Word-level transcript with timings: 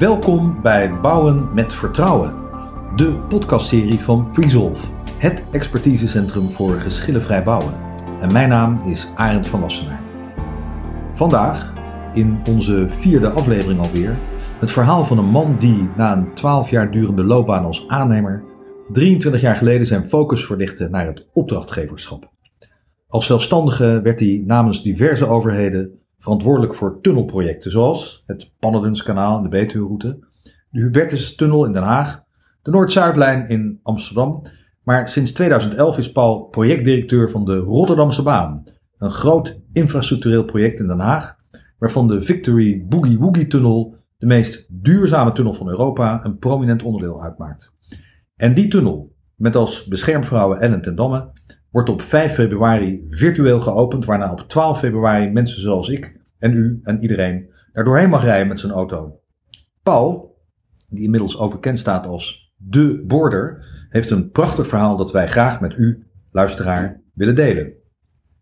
Welkom 0.00 0.62
bij 0.62 1.00
Bouwen 1.00 1.54
met 1.54 1.72
Vertrouwen, 1.72 2.34
de 2.96 3.12
podcastserie 3.28 3.98
van 3.98 4.30
Presolve, 4.30 4.86
het 5.18 5.44
expertisecentrum 5.50 6.50
voor 6.50 6.74
geschillenvrij 6.74 7.42
bouwen. 7.42 7.74
En 8.20 8.32
mijn 8.32 8.48
naam 8.48 8.82
is 8.86 9.08
Arend 9.14 9.46
van 9.46 9.60
Wassenaar. 9.60 10.00
Vandaag, 11.12 11.72
in 12.14 12.40
onze 12.48 12.86
vierde 12.88 13.30
aflevering 13.30 13.80
alweer, 13.80 14.16
het 14.60 14.70
verhaal 14.70 15.04
van 15.04 15.18
een 15.18 15.30
man 15.30 15.56
die 15.58 15.90
na 15.96 16.16
een 16.16 16.34
12 16.34 16.70
jaar 16.70 16.90
durende 16.90 17.24
loopbaan 17.24 17.64
als 17.64 17.84
aannemer 17.88 18.44
23 18.92 19.40
jaar 19.40 19.56
geleden 19.56 19.86
zijn 19.86 20.08
focus 20.08 20.46
verlichtte 20.46 20.88
naar 20.88 21.06
het 21.06 21.26
opdrachtgeverschap. 21.32 22.30
Als 23.08 23.26
zelfstandige 23.26 24.00
werd 24.02 24.20
hij 24.20 24.42
namens 24.46 24.82
diverse 24.82 25.26
overheden 25.26 25.99
verantwoordelijk 26.20 26.74
voor 26.74 27.00
tunnelprojecten 27.00 27.70
zoals 27.70 28.22
het 28.26 28.52
Pannerdenskanaal 28.58 29.36
en 29.36 29.42
de 29.42 29.48
Betuweroute, 29.48 30.18
de 30.70 30.80
Hubertus-tunnel 30.80 31.64
in 31.64 31.72
Den 31.72 31.82
Haag, 31.82 32.22
de 32.62 32.70
Noord-Zuidlijn 32.70 33.48
in 33.48 33.80
Amsterdam. 33.82 34.42
Maar 34.82 35.08
sinds 35.08 35.32
2011 35.32 35.98
is 35.98 36.12
Paul 36.12 36.42
projectdirecteur 36.42 37.30
van 37.30 37.44
de 37.44 37.56
Rotterdamse 37.56 38.22
Baan, 38.22 38.64
een 38.98 39.10
groot 39.10 39.60
infrastructureel 39.72 40.44
project 40.44 40.80
in 40.80 40.86
Den 40.86 41.00
Haag, 41.00 41.36
waarvan 41.78 42.08
de 42.08 42.22
Victory 42.22 42.84
Boogie 42.86 43.18
Woogie 43.18 43.46
Tunnel, 43.46 43.96
de 44.18 44.26
meest 44.26 44.66
duurzame 44.68 45.32
tunnel 45.32 45.54
van 45.54 45.68
Europa, 45.68 46.24
een 46.24 46.38
prominent 46.38 46.82
onderdeel 46.82 47.22
uitmaakt. 47.22 47.72
En 48.36 48.54
die 48.54 48.68
tunnel, 48.68 49.12
met 49.34 49.56
als 49.56 49.86
beschermvrouwen 49.86 50.60
Ellen 50.60 50.80
ten 50.80 50.94
Damme, 50.94 51.30
wordt 51.70 51.88
op 51.88 52.02
5 52.02 52.32
februari 52.32 53.04
virtueel 53.08 53.60
geopend, 53.60 54.04
waarna 54.04 54.30
op 54.30 54.40
12 54.40 54.78
februari 54.78 55.30
mensen 55.30 55.60
zoals 55.60 55.88
ik 55.88 56.20
en 56.38 56.52
u 56.52 56.80
en 56.82 57.00
iedereen 57.00 57.48
daar 57.72 57.84
doorheen 57.84 58.10
mag 58.10 58.24
rijden 58.24 58.48
met 58.48 58.60
zijn 58.60 58.72
auto. 58.72 59.20
Paul, 59.82 60.38
die 60.88 61.04
inmiddels 61.04 61.38
ook 61.38 61.50
bekend 61.50 61.78
staat 61.78 62.06
als 62.06 62.52
de 62.56 63.04
border, 63.06 63.64
heeft 63.88 64.10
een 64.10 64.30
prachtig 64.30 64.66
verhaal 64.66 64.96
dat 64.96 65.12
wij 65.12 65.28
graag 65.28 65.60
met 65.60 65.74
u, 65.74 66.06
luisteraar, 66.30 67.00
willen 67.14 67.34
delen. 67.34 67.72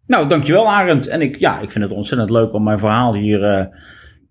Nou, 0.07 0.29
dankjewel 0.29 0.69
Arend. 0.69 1.07
En 1.07 1.21
ik, 1.21 1.37
ja, 1.37 1.61
ik 1.61 1.71
vind 1.71 1.85
het 1.85 1.93
ontzettend 1.93 2.31
leuk 2.31 2.53
om 2.53 2.63
mijn 2.63 2.79
verhaal 2.79 3.15
hier 3.15 3.59
uh, 3.59 3.67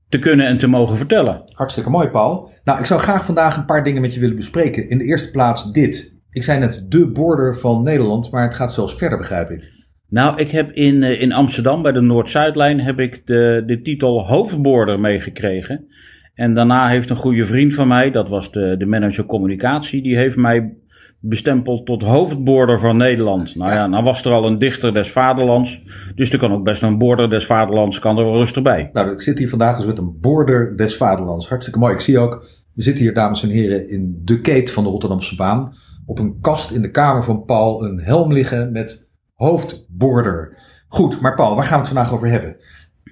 te 0.09 0.19
kunnen 0.19 0.45
en 0.45 0.57
te 0.57 0.67
mogen 0.67 0.97
vertellen. 0.97 1.43
Hartstikke 1.45 1.89
mooi, 1.89 2.09
Paul. 2.09 2.51
Nou, 2.63 2.79
ik 2.79 2.85
zou 2.85 2.99
graag 2.99 3.25
vandaag 3.25 3.57
een 3.57 3.65
paar 3.65 3.83
dingen 3.83 4.01
met 4.01 4.13
je 4.13 4.19
willen 4.19 4.35
bespreken. 4.35 4.89
In 4.89 4.97
de 4.97 5.03
eerste 5.03 5.31
plaats 5.31 5.71
dit. 5.71 6.16
Ik 6.37 6.43
zei 6.43 6.59
net 6.59 6.85
de 6.89 7.07
border 7.07 7.55
van 7.55 7.83
Nederland, 7.83 8.31
maar 8.31 8.43
het 8.43 8.55
gaat 8.55 8.73
zelfs 8.73 8.95
verder, 8.95 9.17
begrijp 9.17 9.49
ik. 9.49 9.63
Nou, 10.09 10.39
ik 10.39 10.51
heb 10.51 10.71
in, 10.71 11.03
eh, 11.03 11.21
in 11.21 11.31
Amsterdam 11.33 11.81
bij 11.81 11.91
de 11.91 12.01
Noord-Zuidlijn 12.01 12.79
heb 12.79 12.99
ik 12.99 13.21
de, 13.25 13.63
de 13.65 13.81
titel 13.81 14.27
hoofdborder 14.27 14.99
meegekregen. 14.99 15.87
En 16.33 16.53
daarna 16.53 16.87
heeft 16.87 17.09
een 17.09 17.15
goede 17.15 17.45
vriend 17.45 17.73
van 17.73 17.87
mij, 17.87 18.11
dat 18.11 18.29
was 18.29 18.51
de, 18.51 18.75
de 18.77 18.85
manager 18.85 19.25
communicatie, 19.25 20.01
die 20.01 20.17
heeft 20.17 20.35
mij 20.35 20.73
bestempeld 21.19 21.85
tot 21.85 22.01
hoofdborder 22.01 22.79
van 22.79 22.97
Nederland. 22.97 23.55
Nou 23.55 23.71
ja, 23.71 23.87
nou 23.87 24.03
was 24.03 24.25
er 24.25 24.31
al 24.31 24.45
een 24.45 24.59
dichter 24.59 24.93
des 24.93 25.11
vaderlands, 25.11 25.81
dus 26.15 26.31
er 26.31 26.39
kan 26.39 26.51
ook 26.51 26.63
best 26.63 26.81
een 26.81 26.97
border 26.97 27.29
des 27.29 27.45
vaderlands, 27.45 27.99
kan 27.99 28.17
er 28.17 28.23
wel 28.23 28.37
rustig 28.37 28.63
bij. 28.63 28.89
Nou, 28.93 29.11
ik 29.11 29.21
zit 29.21 29.37
hier 29.37 29.49
vandaag 29.49 29.75
dus 29.75 29.85
met 29.85 29.97
een 29.97 30.17
border 30.19 30.77
des 30.77 30.97
vaderlands. 30.97 31.49
Hartstikke 31.49 31.79
mooi. 31.79 31.93
Ik 31.93 31.99
zie 31.99 32.19
ook, 32.19 32.45
we 32.73 32.83
zitten 32.83 33.03
hier 33.03 33.13
dames 33.13 33.43
en 33.43 33.49
heren 33.49 33.89
in 33.89 34.21
de 34.23 34.41
keet 34.41 34.71
van 34.71 34.83
de 34.83 34.89
Rotterdamse 34.89 35.35
baan 35.35 35.73
op 36.07 36.19
een 36.19 36.39
kast 36.41 36.71
in 36.71 36.81
de 36.81 36.91
kamer 36.91 37.23
van 37.23 37.45
Paul 37.45 37.83
een 37.85 37.99
helm 37.99 38.33
liggen 38.33 38.71
met 38.71 39.09
hoofdborder. 39.33 40.57
Goed, 40.87 41.21
maar 41.21 41.35
Paul, 41.35 41.55
waar 41.55 41.63
gaan 41.63 41.73
we 41.73 41.85
het 41.85 41.93
vandaag 41.93 42.13
over 42.13 42.27
hebben? 42.27 42.55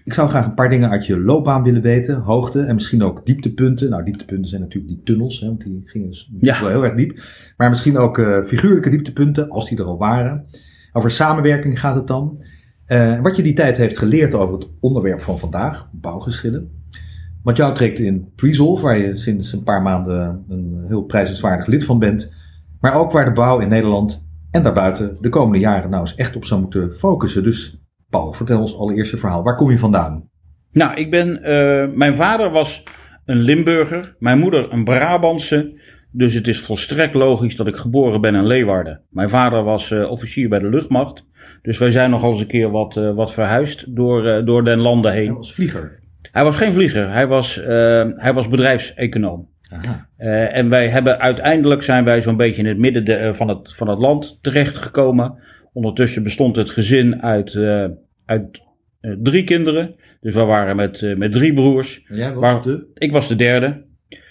Ik 0.03 0.13
zou 0.13 0.29
graag 0.29 0.45
een 0.45 0.53
paar 0.53 0.69
dingen 0.69 0.89
uit 0.89 1.05
je 1.05 1.19
loopbaan 1.19 1.63
willen 1.63 1.81
weten. 1.81 2.15
Hoogte 2.15 2.61
en 2.61 2.73
misschien 2.73 3.03
ook 3.03 3.25
dieptepunten. 3.25 3.89
Nou, 3.89 4.03
dieptepunten 4.03 4.49
zijn 4.49 4.61
natuurlijk 4.61 4.93
die 4.93 5.03
tunnels, 5.03 5.39
hè, 5.39 5.47
want 5.47 5.63
die 5.63 5.81
gingen 5.85 6.09
dus 6.09 6.31
ja. 6.39 6.61
wel 6.61 6.69
heel 6.69 6.83
erg 6.83 6.93
diep. 6.93 7.19
Maar 7.57 7.69
misschien 7.69 7.97
ook 7.97 8.17
uh, 8.17 8.43
figuurlijke 8.43 8.89
dieptepunten, 8.89 9.49
als 9.49 9.69
die 9.69 9.77
er 9.77 9.85
al 9.85 9.97
waren. 9.97 10.45
Over 10.93 11.11
samenwerking 11.11 11.79
gaat 11.79 11.95
het 11.95 12.07
dan. 12.07 12.43
Uh, 12.87 13.21
wat 13.21 13.35
je 13.35 13.43
die 13.43 13.53
tijd 13.53 13.77
heeft 13.77 13.97
geleerd 13.97 14.33
over 14.33 14.55
het 14.55 14.67
onderwerp 14.79 15.21
van 15.21 15.39
vandaag, 15.39 15.89
bouwgeschillen. 15.91 16.83
Wat 17.43 17.57
jou 17.57 17.73
trekt 17.73 17.99
in 17.99 18.31
Presolve, 18.35 18.83
waar 18.83 18.97
je 18.97 19.15
sinds 19.15 19.53
een 19.53 19.63
paar 19.63 19.81
maanden 19.81 20.45
een 20.49 20.83
heel 20.87 21.03
prijzenswaardig 21.03 21.65
lid 21.65 21.83
van 21.83 21.99
bent. 21.99 22.33
Maar 22.85 22.95
ook 22.95 23.11
waar 23.11 23.25
de 23.25 23.31
bouw 23.31 23.59
in 23.59 23.69
Nederland 23.69 24.27
en 24.51 24.63
daarbuiten 24.63 25.17
de 25.21 25.29
komende 25.29 25.59
jaren 25.59 25.89
nou 25.89 26.01
eens 26.01 26.15
echt 26.15 26.35
op 26.35 26.45
zou 26.45 26.61
moeten 26.61 26.93
focussen. 26.93 27.43
Dus 27.43 27.81
Paul, 28.09 28.33
vertel 28.33 28.59
ons 28.59 28.77
allereerst 28.77 29.11
je 29.11 29.17
verhaal. 29.17 29.43
Waar 29.43 29.55
kom 29.55 29.71
je 29.71 29.77
vandaan? 29.77 30.29
Nou, 30.71 30.93
ik 30.95 31.09
ben, 31.09 31.27
uh, 31.27 31.95
mijn 31.95 32.15
vader 32.15 32.51
was 32.51 32.83
een 33.25 33.41
Limburger, 33.41 34.15
mijn 34.19 34.39
moeder 34.39 34.73
een 34.73 34.83
Brabantse. 34.83 35.79
Dus 36.11 36.33
het 36.33 36.47
is 36.47 36.59
volstrekt 36.59 37.13
logisch 37.13 37.55
dat 37.55 37.67
ik 37.67 37.75
geboren 37.75 38.21
ben 38.21 38.35
in 38.35 38.47
Leeuwarden. 38.47 39.01
Mijn 39.09 39.29
vader 39.29 39.63
was 39.63 39.91
uh, 39.91 40.11
officier 40.11 40.49
bij 40.49 40.59
de 40.59 40.69
luchtmacht. 40.69 41.25
Dus 41.61 41.77
wij 41.77 41.91
zijn 41.91 42.09
nog 42.09 42.23
eens 42.23 42.39
een 42.39 42.47
keer 42.47 42.71
wat, 42.71 42.95
uh, 42.95 43.15
wat 43.15 43.33
verhuisd 43.33 43.95
door, 43.95 44.45
door 44.45 44.63
den 44.63 44.79
landen 44.79 45.11
heen. 45.11 45.25
Hij 45.25 45.35
was 45.35 45.53
vlieger? 45.53 45.99
Hij 46.31 46.43
was 46.43 46.57
geen 46.57 46.73
vlieger, 46.73 47.11
hij 47.11 47.27
was, 47.27 47.55
hij 48.15 48.33
was 48.33 48.47
bedrijfseconoom. 48.47 49.53
Uh, 49.71 50.55
en 50.55 50.69
wij 50.69 50.89
hebben 50.89 51.19
uiteindelijk 51.19 51.83
zijn 51.83 52.03
wij 52.03 52.21
zo'n 52.21 52.37
beetje 52.37 52.61
in 52.61 52.67
het 52.67 52.77
midden 52.77 53.05
de, 53.05 53.19
uh, 53.19 53.33
van, 53.33 53.47
het, 53.47 53.73
van 53.75 53.89
het 53.89 53.99
land 53.99 54.39
terechtgekomen. 54.41 55.39
Ondertussen 55.73 56.23
bestond 56.23 56.55
het 56.55 56.69
gezin 56.69 57.21
uit, 57.23 57.53
uh, 57.53 57.85
uit 58.25 58.61
drie 59.01 59.43
kinderen. 59.43 59.95
Dus 60.21 60.33
we 60.33 60.43
waren 60.43 60.75
met, 60.75 61.17
met 61.17 61.31
drie 61.31 61.53
broers. 61.53 62.03
En 62.07 62.15
jij 62.15 62.33
was 62.33 62.41
waar, 62.41 62.61
de? 62.61 62.91
Ik 62.93 63.11
was 63.11 63.27
de 63.27 63.35
derde. 63.35 63.83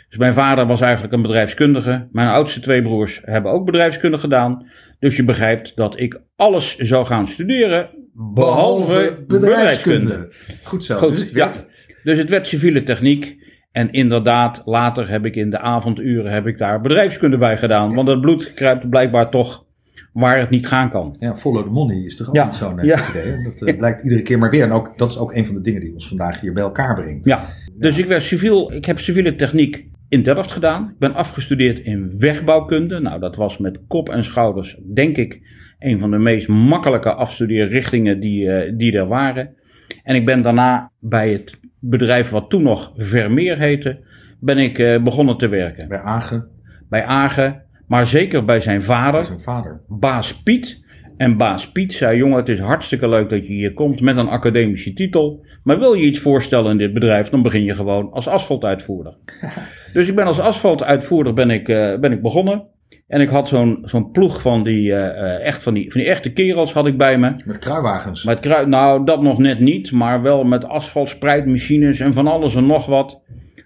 Dus 0.08 0.18
mijn 0.18 0.34
vader 0.34 0.66
was 0.66 0.80
eigenlijk 0.80 1.12
een 1.12 1.22
bedrijfskundige. 1.22 2.08
Mijn 2.12 2.28
oudste 2.28 2.60
twee 2.60 2.82
broers 2.82 3.20
hebben 3.24 3.52
ook 3.52 3.64
bedrijfskunde 3.64 4.18
gedaan. 4.18 4.66
Dus 4.98 5.16
je 5.16 5.24
begrijpt 5.24 5.76
dat 5.76 6.00
ik 6.00 6.20
alles 6.36 6.76
zou 6.76 7.06
gaan 7.06 7.28
studeren. 7.28 7.90
Behalve, 8.12 8.92
behalve 8.92 9.24
bedrijfskunde. 9.26 10.08
bedrijfskunde. 10.08 10.32
Goed 10.62 10.84
zo. 10.84 10.96
Goed, 10.96 11.10
dus, 11.10 11.18
het 11.18 11.32
werd... 11.32 11.66
ja. 11.86 11.94
dus 12.04 12.18
het 12.18 12.28
werd 12.28 12.48
civiele 12.48 12.82
techniek. 12.82 13.43
En 13.74 13.90
inderdaad, 13.90 14.62
later 14.64 15.10
heb 15.10 15.24
ik 15.24 15.36
in 15.36 15.50
de 15.50 15.58
avonduren 15.58 16.32
heb 16.32 16.46
ik 16.46 16.58
daar 16.58 16.80
bedrijfskunde 16.80 17.38
bij 17.38 17.56
gedaan. 17.56 17.94
Want 17.94 18.08
het 18.08 18.20
bloed 18.20 18.54
kruipt 18.54 18.88
blijkbaar 18.88 19.30
toch 19.30 19.64
waar 20.12 20.38
het 20.38 20.50
niet 20.50 20.66
gaan 20.66 20.90
kan. 20.90 21.16
Ja, 21.18 21.36
follow 21.36 21.64
the 21.64 21.70
money 21.70 21.96
is 21.96 22.16
toch 22.16 22.28
ook 22.28 22.34
ja. 22.34 22.44
niet 22.44 22.54
zo'n 22.54 22.78
ja. 22.82 23.08
idee. 23.10 23.42
Dat 23.42 23.68
uh, 23.68 23.78
blijkt 23.78 24.02
iedere 24.02 24.22
keer 24.22 24.38
maar 24.38 24.50
weer. 24.50 24.62
En 24.62 24.72
ook, 24.72 24.98
dat 24.98 25.10
is 25.10 25.18
ook 25.18 25.34
een 25.34 25.46
van 25.46 25.54
de 25.54 25.60
dingen 25.60 25.80
die 25.80 25.92
ons 25.92 26.08
vandaag 26.08 26.40
hier 26.40 26.52
bij 26.52 26.62
elkaar 26.62 26.94
brengt. 26.94 27.26
Ja, 27.26 27.44
dus 27.78 27.98
ik, 27.98 28.06
werd 28.06 28.22
civiel, 28.22 28.72
ik 28.72 28.84
heb 28.84 28.98
civiele 28.98 29.34
techniek 29.34 29.84
in 30.08 30.22
Delft 30.22 30.52
gedaan. 30.52 30.88
Ik 30.88 30.98
ben 30.98 31.14
afgestudeerd 31.14 31.78
in 31.78 32.18
wegbouwkunde. 32.18 33.00
Nou, 33.00 33.20
dat 33.20 33.36
was 33.36 33.58
met 33.58 33.80
kop 33.88 34.08
en 34.08 34.24
schouders, 34.24 34.78
denk 34.94 35.16
ik, 35.16 35.40
een 35.78 35.98
van 35.98 36.10
de 36.10 36.18
meest 36.18 36.48
makkelijke 36.48 37.14
afstudeerrichtingen 37.14 38.20
die, 38.20 38.44
uh, 38.44 38.72
die 38.76 38.92
er 38.92 39.06
waren. 39.06 39.54
En 40.02 40.14
ik 40.14 40.24
ben 40.24 40.42
daarna 40.42 40.90
bij 41.00 41.32
het 41.32 41.58
bedrijf 41.90 42.30
wat 42.30 42.50
toen 42.50 42.62
nog 42.62 42.92
Vermeer 42.96 43.58
heette, 43.58 43.98
ben 44.40 44.58
ik 44.58 44.78
uh, 44.78 45.02
begonnen 45.02 45.36
te 45.38 45.48
werken. 45.48 45.88
Bij 45.88 45.98
Agen? 45.98 46.48
Bij 46.88 47.04
Agen, 47.04 47.62
maar 47.86 48.06
zeker 48.06 48.44
bij 48.44 48.60
zijn 48.60 48.82
vader. 48.82 49.12
Bij 49.12 49.24
zijn 49.24 49.40
vader. 49.40 49.80
Baas 49.88 50.42
Piet. 50.42 50.82
En 51.16 51.36
baas 51.36 51.72
Piet 51.72 51.92
zei, 51.92 52.16
jongen, 52.16 52.36
het 52.36 52.48
is 52.48 52.58
hartstikke 52.58 53.08
leuk 53.08 53.30
dat 53.30 53.46
je 53.46 53.52
hier 53.52 53.72
komt 53.72 54.00
met 54.00 54.16
een 54.16 54.28
academische 54.28 54.92
titel. 54.92 55.44
Maar 55.62 55.78
wil 55.78 55.94
je 55.94 56.06
iets 56.06 56.18
voorstellen 56.18 56.70
in 56.70 56.78
dit 56.78 56.92
bedrijf, 56.92 57.28
dan 57.28 57.42
begin 57.42 57.64
je 57.64 57.74
gewoon 57.74 58.12
als 58.12 58.28
asfaltuitvoerder. 58.28 59.16
dus 59.92 60.08
ik 60.08 60.14
ben 60.14 60.26
als 60.26 60.40
asfaltuitvoerder 60.40 61.34
ben 61.34 61.50
ik, 61.50 61.68
uh, 61.68 61.98
ben 61.98 62.12
ik 62.12 62.22
begonnen. 62.22 62.64
En 63.06 63.20
ik 63.20 63.28
had 63.28 63.48
zo'n 63.48 63.82
zo'n 63.84 64.10
ploeg 64.10 64.40
van 64.40 64.64
die, 64.64 64.88
uh, 64.88 65.44
echt 65.44 65.62
van, 65.62 65.74
die, 65.74 65.92
van 65.92 66.00
die 66.00 66.10
echte 66.10 66.32
kerels 66.32 66.72
had 66.72 66.86
ik 66.86 66.96
bij 66.96 67.18
me. 67.18 67.42
Met 67.44 67.58
kruiwagens? 67.58 68.24
Met 68.24 68.40
krui, 68.40 68.66
nou, 68.66 69.04
dat 69.04 69.22
nog 69.22 69.38
net 69.38 69.60
niet, 69.60 69.92
maar 69.92 70.22
wel 70.22 70.44
met 70.44 70.64
asfaltspreidmachines 70.64 72.00
en 72.00 72.12
van 72.12 72.26
alles 72.26 72.54
en 72.54 72.66
nog 72.66 72.86
wat. 72.86 73.20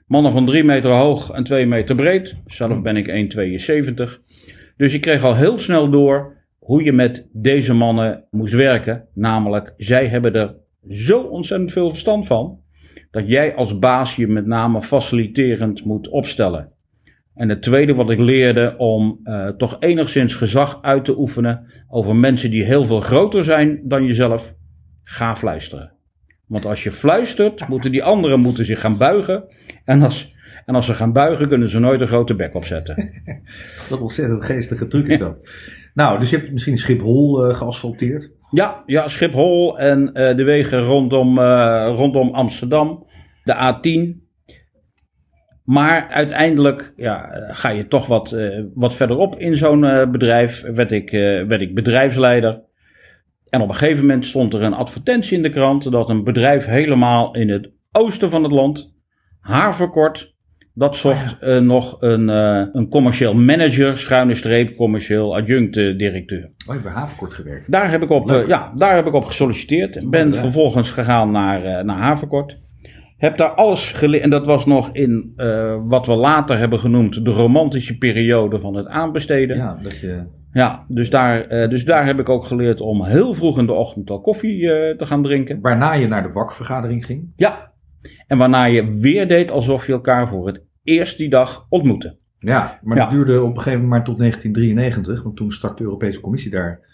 Mannen 0.07 0.33
van 0.33 0.47
drie 0.47 0.65
meter 0.65 0.91
hoog 0.91 1.31
en 1.31 1.45
twee 1.45 1.67
meter 1.67 1.95
breed. 1.95 2.37
Zelf 2.47 2.83
ben 2.83 2.97
ik 2.97 3.09
1,72. 3.09 4.19
Dus 4.77 4.95
ik 4.95 5.01
kreeg 5.01 5.25
al 5.25 5.37
heel 5.37 5.59
snel 5.59 5.91
door 5.91 6.37
hoe 6.59 6.83
je 6.83 6.93
met 6.93 7.27
deze 7.33 7.75
mannen 7.75 8.25
moest 8.31 8.55
werken. 8.55 9.09
Namelijk, 9.15 9.75
zij 9.77 10.07
hebben 10.07 10.35
er 10.35 10.55
zo 10.89 11.21
ontzettend 11.21 11.73
veel 11.73 11.91
verstand 11.91 12.27
van. 12.27 12.61
Dat 13.11 13.29
jij 13.29 13.55
als 13.55 13.79
baas 13.79 14.17
je 14.17 14.27
met 14.27 14.47
name 14.47 14.83
faciliterend 14.83 15.85
moet 15.85 16.09
opstellen. 16.09 16.73
En 17.39 17.49
het 17.49 17.63
tweede 17.63 17.95
wat 17.95 18.11
ik 18.11 18.19
leerde 18.19 18.75
om 18.77 19.21
uh, 19.25 19.49
toch 19.49 19.77
enigszins 19.79 20.35
gezag 20.35 20.83
uit 20.83 21.05
te 21.05 21.19
oefenen 21.19 21.67
over 21.89 22.17
mensen 22.17 22.51
die 22.51 22.65
heel 22.65 22.85
veel 22.85 23.01
groter 23.01 23.45
zijn 23.45 23.81
dan 23.85 24.05
jezelf, 24.05 24.55
ga 25.05 25.37
fluisteren. 25.37 25.93
Want 26.47 26.67
als 26.67 26.83
je 26.83 26.91
fluistert, 26.91 27.69
moeten 27.69 27.91
die 27.91 28.03
anderen 28.03 28.41
moeten 28.41 28.65
zich 28.65 28.81
gaan 28.81 28.99
buigen. 28.99 29.45
En 29.85 30.03
als, 30.03 30.35
en 30.67 30.75
als 30.75 30.87
ze 30.87 30.95
gaan 30.95 31.13
buigen, 31.13 31.49
kunnen 31.49 31.69
ze 31.69 31.79
nooit 31.79 32.01
een 32.01 32.07
grote 32.07 32.35
bek 32.35 32.55
opzetten. 32.55 32.95
Wat 33.79 33.91
een 33.91 33.99
ontzettend 33.99 34.45
geestige 34.45 34.87
truc 34.87 35.07
is 35.07 35.19
dat. 35.19 35.49
nou, 35.95 36.19
dus 36.19 36.31
je 36.31 36.37
hebt 36.37 36.53
misschien 36.53 36.79
Schiphol 36.79 37.49
uh, 37.49 37.55
geasfalteerd? 37.55 38.31
Ja, 38.51 38.83
ja, 38.87 39.09
Schiphol 39.09 39.79
en 39.79 40.01
uh, 40.01 40.37
de 40.37 40.45
wegen 40.45 40.81
rondom, 40.81 41.41
rondom 41.97 42.35
Amsterdam. 42.35 43.07
De 43.45 43.55
A10, 43.55 44.28
Maar 45.69 46.09
uiteindelijk 46.09 46.93
ja, 46.97 47.31
ga 47.51 47.69
je 47.69 47.89
toch 47.89 48.07
wat, 48.07 48.33
uh, 48.33 48.65
wat 48.75 48.95
verderop 48.95 49.37
in 49.39 49.57
zo'n 49.57 49.85
uh, 49.85 50.11
bedrijf. 50.11 50.63
Werd 50.75 50.93
ik, 50.93 51.13
uh, 51.13 51.47
werd 51.47 51.61
ik 51.61 51.75
bedrijfsleider. 51.75 52.61
En 53.49 53.61
op 53.61 53.69
een 53.69 53.75
gegeven 53.75 54.07
moment 54.07 54.27
stond 54.27 54.55
er 54.55 54.63
een 54.63 54.75
advertentie 54.75 55.37
in 55.37 55.43
de 55.43 55.49
krant 55.49 55.91
dat 55.91 56.09
een 56.09 56.25
bedrijf 56.25 56.67
helemaal 56.67 57.35
in 57.35 57.51
het 57.51 57.71
oosten 57.93 58.31
van 58.31 58.43
het 58.43 58.53
land, 58.53 58.95
Haverkort, 59.41 60.35
dat 60.75 60.97
zocht 60.97 61.43
oh 61.43 61.49
ja. 61.49 61.59
nog 61.59 61.97
een, 62.01 62.29
een 62.29 62.89
commercieel 62.89 63.35
manager, 63.35 63.99
schuine 63.99 64.35
streep, 64.35 64.77
commercieel 64.77 65.37
adjunct 65.37 65.75
directeur. 65.75 66.45
Oh, 66.45 66.51
je 66.67 66.73
hebt 66.73 66.83
bij 66.83 66.93
Haverkort 66.93 67.35
gewerkt? 67.35 67.71
Daar 67.71 67.91
heb 67.91 68.03
ik 68.03 68.11
op, 68.11 68.45
ja, 68.47 68.73
daar 68.75 68.95
heb 68.95 69.07
ik 69.07 69.13
op 69.13 69.25
gesolliciteerd. 69.25 70.11
Ben 70.11 70.33
ja. 70.33 70.41
vervolgens 70.41 70.91
gegaan 70.91 71.31
naar, 71.31 71.85
naar 71.85 71.99
Haverkort. 71.99 72.57
Heb 73.19 73.37
daar 73.37 73.51
alles 73.51 73.93
geleerd. 73.93 74.23
En 74.23 74.31
dat 74.31 74.47
was 74.47 74.67
nog 74.67 74.91
in 74.93 75.33
uh, 75.37 75.77
wat 75.85 76.07
we 76.07 76.15
later 76.15 76.59
hebben 76.59 76.81
genoemd 76.81 77.25
de 77.25 77.31
romantische 77.31 77.99
periode 77.99 78.61
van 78.61 78.75
het 78.75 78.87
aanbesteden. 78.87 79.57
Ja, 79.57 79.79
dat 79.83 79.99
je... 79.99 80.23
ja 80.53 80.85
dus, 80.89 81.11
daar, 81.11 81.53
uh, 81.53 81.69
dus 81.69 81.85
daar 81.85 82.07
heb 82.07 82.19
ik 82.19 82.29
ook 82.29 82.45
geleerd 82.45 82.81
om 82.81 83.05
heel 83.05 83.35
vroeg 83.35 83.59
in 83.59 83.67
de 83.67 83.73
ochtend 83.73 84.11
al 84.11 84.21
koffie 84.21 84.61
uh, 84.61 84.71
te 84.97 85.07
gaan 85.07 85.23
drinken. 85.23 85.61
Waarna 85.61 85.93
je 85.93 86.07
naar 86.07 86.23
de 86.23 86.33
wakvergadering 86.33 87.05
ging? 87.05 87.33
Ja. 87.37 87.73
En 88.27 88.39
waarna 88.39 88.65
je 88.65 88.99
weer 88.99 89.29
deed 89.29 89.51
alsof 89.51 89.87
je 89.87 89.93
elkaar 89.93 90.29
voor 90.29 90.47
het 90.47 90.63
eerst 90.83 91.19
die 91.19 91.31
dag 91.31 91.67
ontmoette. 91.69 92.17
Ja, 92.39 92.79
maar 92.83 92.97
ja. 92.97 93.03
dat 93.03 93.13
duurde 93.13 93.43
op 93.43 93.51
een 93.51 93.57
gegeven 93.57 93.73
moment 93.73 93.91
maar 93.91 94.05
tot 94.05 94.19
1993. 94.19 95.23
Want 95.23 95.37
toen 95.37 95.53
stak 95.53 95.77
de 95.77 95.85
Europese 95.85 96.21
Commissie 96.21 96.51
daar 96.51 96.88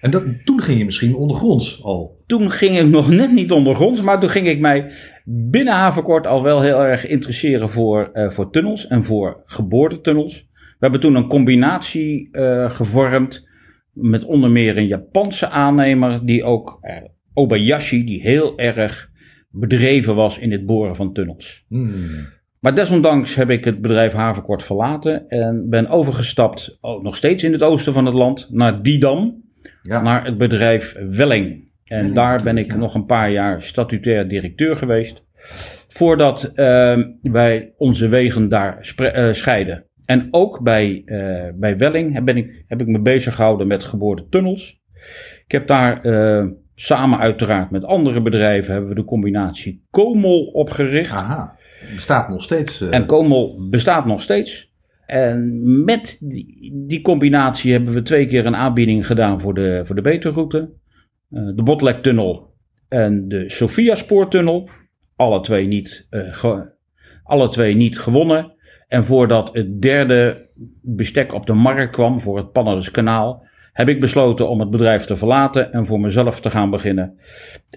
en 0.00 0.10
dat, 0.10 0.24
toen 0.44 0.62
ging 0.62 0.78
je 0.78 0.84
misschien 0.84 1.14
ondergronds 1.14 1.82
al. 1.82 2.22
Toen 2.26 2.50
ging 2.50 2.78
ik 2.78 2.86
nog 2.86 3.10
net 3.10 3.32
niet 3.32 3.52
ondergronds, 3.52 4.02
maar 4.02 4.20
toen 4.20 4.28
ging 4.28 4.48
ik 4.48 4.60
mij 4.60 4.92
binnen 5.24 5.74
Havenkort 5.74 6.26
al 6.26 6.42
wel 6.42 6.60
heel 6.60 6.82
erg 6.82 7.06
interesseren 7.06 7.70
voor, 7.70 8.10
uh, 8.12 8.30
voor 8.30 8.50
tunnels 8.50 8.86
en 8.86 9.04
voor 9.04 9.42
geboortetunnels. 9.44 10.48
We 10.52 10.86
hebben 10.86 11.00
toen 11.00 11.14
een 11.14 11.28
combinatie 11.28 12.28
uh, 12.32 12.70
gevormd 12.70 13.48
met 13.92 14.24
onder 14.24 14.50
meer 14.50 14.76
een 14.76 14.86
Japanse 14.86 15.48
aannemer 15.48 16.26
die 16.26 16.44
ook 16.44 16.78
uh, 16.82 16.96
Obayashi, 17.34 18.04
die 18.04 18.20
heel 18.20 18.58
erg 18.58 19.10
bedreven 19.50 20.14
was 20.14 20.38
in 20.38 20.52
het 20.52 20.66
boren 20.66 20.96
van 20.96 21.12
tunnels. 21.12 21.64
Hmm. 21.68 22.28
Maar 22.60 22.74
desondanks 22.74 23.34
heb 23.34 23.50
ik 23.50 23.64
het 23.64 23.80
bedrijf 23.80 24.12
Havenkort 24.12 24.62
verlaten 24.62 25.28
en 25.28 25.66
ben 25.68 25.88
overgestapt, 25.88 26.78
oh, 26.80 27.02
nog 27.02 27.16
steeds 27.16 27.44
in 27.44 27.52
het 27.52 27.62
oosten 27.62 27.92
van 27.92 28.06
het 28.06 28.14
land, 28.14 28.48
naar 28.50 28.82
Didam 28.82 29.42
ja. 29.82 30.02
naar 30.02 30.24
het 30.24 30.38
bedrijf 30.38 30.96
Welling. 31.10 31.68
En 31.84 32.06
ja, 32.06 32.12
daar 32.12 32.42
ben 32.42 32.58
ik 32.58 32.66
ja. 32.66 32.76
nog 32.76 32.94
een 32.94 33.06
paar 33.06 33.30
jaar 33.30 33.62
statutair 33.62 34.28
directeur 34.28 34.76
geweest. 34.76 35.22
Voordat 35.88 36.52
uh, 36.54 36.98
wij 37.22 37.72
onze 37.76 38.08
wegen 38.08 38.48
daar 38.48 38.94
uh, 38.98 39.32
scheiden. 39.32 39.84
En 40.04 40.28
ook 40.30 40.62
bij, 40.62 41.02
uh, 41.06 41.48
bij 41.54 41.76
Welling 41.76 42.24
ben 42.24 42.36
ik, 42.36 42.64
heb 42.66 42.80
ik 42.80 42.86
me 42.86 43.00
bezig 43.00 43.34
gehouden 43.34 43.66
met 43.66 43.84
geboortetunnels. 43.84 44.80
Ik 45.44 45.52
heb 45.52 45.66
daar 45.66 46.00
samen 46.74 47.18
uiteraard 47.18 47.70
met 47.70 47.84
andere 47.84 48.22
bedrijven 48.22 48.72
hebben 48.72 48.90
we 48.90 48.96
de 48.96 49.04
combinatie 49.04 49.86
Comol 49.90 50.44
opgericht. 50.46 51.12
Aha, 51.12 51.56
bestaat 51.94 52.28
nog 52.28 52.42
steeds. 52.42 52.80
En 52.80 53.06
Comol 53.06 53.68
bestaat 53.70 54.06
nog 54.06 54.22
steeds. 54.22 54.69
En 55.10 55.84
met 55.84 56.16
die, 56.20 56.72
die, 56.86 57.00
combinatie 57.00 57.72
hebben 57.72 57.94
we 57.94 58.02
twee 58.02 58.26
keer 58.26 58.46
een 58.46 58.56
aanbieding 58.56 59.06
gedaan 59.06 59.40
voor 59.40 59.54
de, 59.54 59.82
voor 59.84 59.94
de 59.94 60.02
Beterroute. 60.02 60.70
Uh, 61.30 61.56
de 61.56 61.62
Botlektunnel 61.62 62.54
en 62.88 63.28
de 63.28 63.50
Sofia 63.50 63.94
Spoortunnel. 63.94 64.68
Alle 65.16 65.40
twee, 65.40 65.66
niet, 65.66 66.06
ge, 66.10 66.72
alle 67.22 67.48
twee 67.48 67.76
niet 67.76 67.98
gewonnen. 67.98 68.52
En 68.88 69.04
voordat 69.04 69.54
het 69.54 69.82
derde 69.82 70.48
bestek 70.82 71.34
op 71.34 71.46
de 71.46 71.52
markt 71.52 71.92
kwam 71.92 72.20
voor 72.20 72.36
het 72.36 72.52
Pannerdenskanaal, 72.52 73.46
heb 73.72 73.88
ik 73.88 74.00
besloten 74.00 74.48
om 74.48 74.60
het 74.60 74.70
bedrijf 74.70 75.04
te 75.04 75.16
verlaten 75.16 75.72
en 75.72 75.86
voor 75.86 76.00
mezelf 76.00 76.40
te 76.40 76.50
gaan 76.50 76.70
beginnen. 76.70 77.18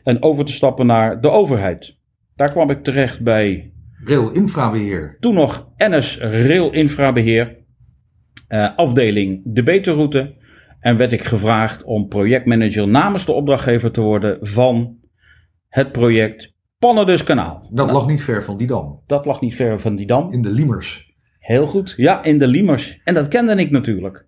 En 0.04 0.24
over 0.24 0.46
te 0.46 0.52
stappen 0.52 0.86
naar 0.86 1.22
de 1.22 1.30
overheid. 1.30 1.96
Daar 2.36 2.52
kwam 2.52 2.70
ik 2.70 2.84
terecht 2.84 3.22
bij 3.22 3.72
Rail 4.06 4.32
Infrabeheer. 4.32 5.18
Toen 5.20 5.34
nog 5.34 5.70
NS 5.78 6.18
Rail 6.20 6.72
Infrabeheer, 6.72 7.58
uh, 8.50 8.78
afdeling 8.78 9.42
de 9.46 9.64
Beterroute. 9.64 10.42
En 10.80 10.98
werd 10.98 11.12
ik 11.12 11.24
gevraagd 11.24 11.84
om 11.84 12.08
projectmanager 12.08 12.88
namens 12.88 13.26
de 13.26 13.32
opdrachtgever 13.32 13.92
te 13.92 14.02
worden 14.02 14.38
van 14.42 14.98
het 15.68 15.92
project 15.92 16.54
Pannerdus 16.80 17.24
Kanaal. 17.24 17.70
Dat 17.72 17.86
nou, 17.86 17.98
lag 17.98 18.08
niet 18.08 18.24
ver 18.24 18.44
van 18.44 18.58
Didam. 18.58 19.02
Dat 19.08 19.26
lag 19.26 19.42
niet 19.42 19.56
ver 19.56 19.82
van 19.82 19.96
Didam. 19.96 20.32
In 20.32 20.42
de 20.42 20.50
Liemers. 20.50 21.14
Heel 21.40 21.66
goed, 21.66 21.94
ja, 21.98 22.24
in 22.24 22.40
de 22.40 22.48
Liemers. 22.48 23.02
En 23.04 23.14
dat 23.14 23.28
kende 23.28 23.56
ik 23.56 23.72
natuurlijk. 23.72 24.28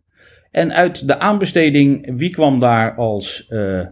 En 0.51 0.73
uit 0.73 1.07
de 1.07 1.19
aanbesteding, 1.19 2.17
wie 2.17 2.29
kwam 2.29 2.59
daar 2.59 2.95
als 2.95 3.45
uh, 3.49 3.85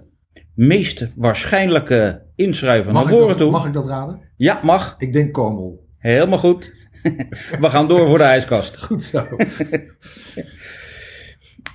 meest 0.55 1.07
waarschijnlijke 1.15 2.22
inschrijver 2.35 2.93
mag 2.93 3.03
naar 3.03 3.11
voren 3.11 3.27
dat, 3.27 3.37
toe? 3.37 3.51
Mag 3.51 3.65
ik 3.67 3.73
dat 3.73 3.85
raden? 3.85 4.21
Ja, 4.35 4.59
mag. 4.63 4.95
Ik 4.97 5.13
denk 5.13 5.33
Komel. 5.33 5.85
Helemaal 5.97 6.37
goed. 6.37 6.73
We 7.59 7.69
gaan 7.69 7.87
door 7.87 8.07
voor 8.07 8.17
de 8.17 8.23
ijskast. 8.23 8.83
Goed 8.83 9.03
zo. 9.03 9.27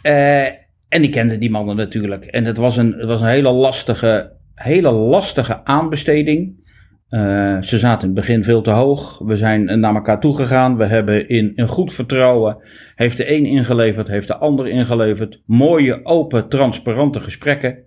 uh, 0.02 0.44
en 0.94 1.02
ik 1.02 1.10
kende 1.10 1.38
die 1.38 1.50
mannen 1.50 1.76
natuurlijk. 1.76 2.24
En 2.24 2.44
het 2.44 2.56
was 2.56 2.76
een, 2.76 2.92
het 2.92 3.06
was 3.06 3.20
een 3.20 3.26
hele, 3.26 3.50
lastige, 3.50 4.32
hele 4.54 4.90
lastige 4.92 5.64
aanbesteding. 5.64 6.66
Uh, 7.10 7.62
ze 7.62 7.78
zaten 7.78 8.08
in 8.08 8.14
het 8.14 8.26
begin 8.26 8.44
veel 8.44 8.62
te 8.62 8.70
hoog. 8.70 9.18
We 9.18 9.36
zijn 9.36 9.80
naar 9.80 9.94
elkaar 9.94 10.20
toegegaan. 10.20 10.76
We 10.76 10.86
hebben 10.86 11.28
in 11.28 11.52
een 11.54 11.68
goed 11.68 11.94
vertrouwen. 11.94 12.56
Heeft 12.94 13.16
de 13.16 13.34
een 13.34 13.46
ingeleverd, 13.46 14.08
heeft 14.08 14.28
de 14.28 14.36
ander 14.36 14.68
ingeleverd. 14.68 15.42
Mooie, 15.46 16.04
open, 16.04 16.48
transparante 16.48 17.20
gesprekken. 17.20 17.84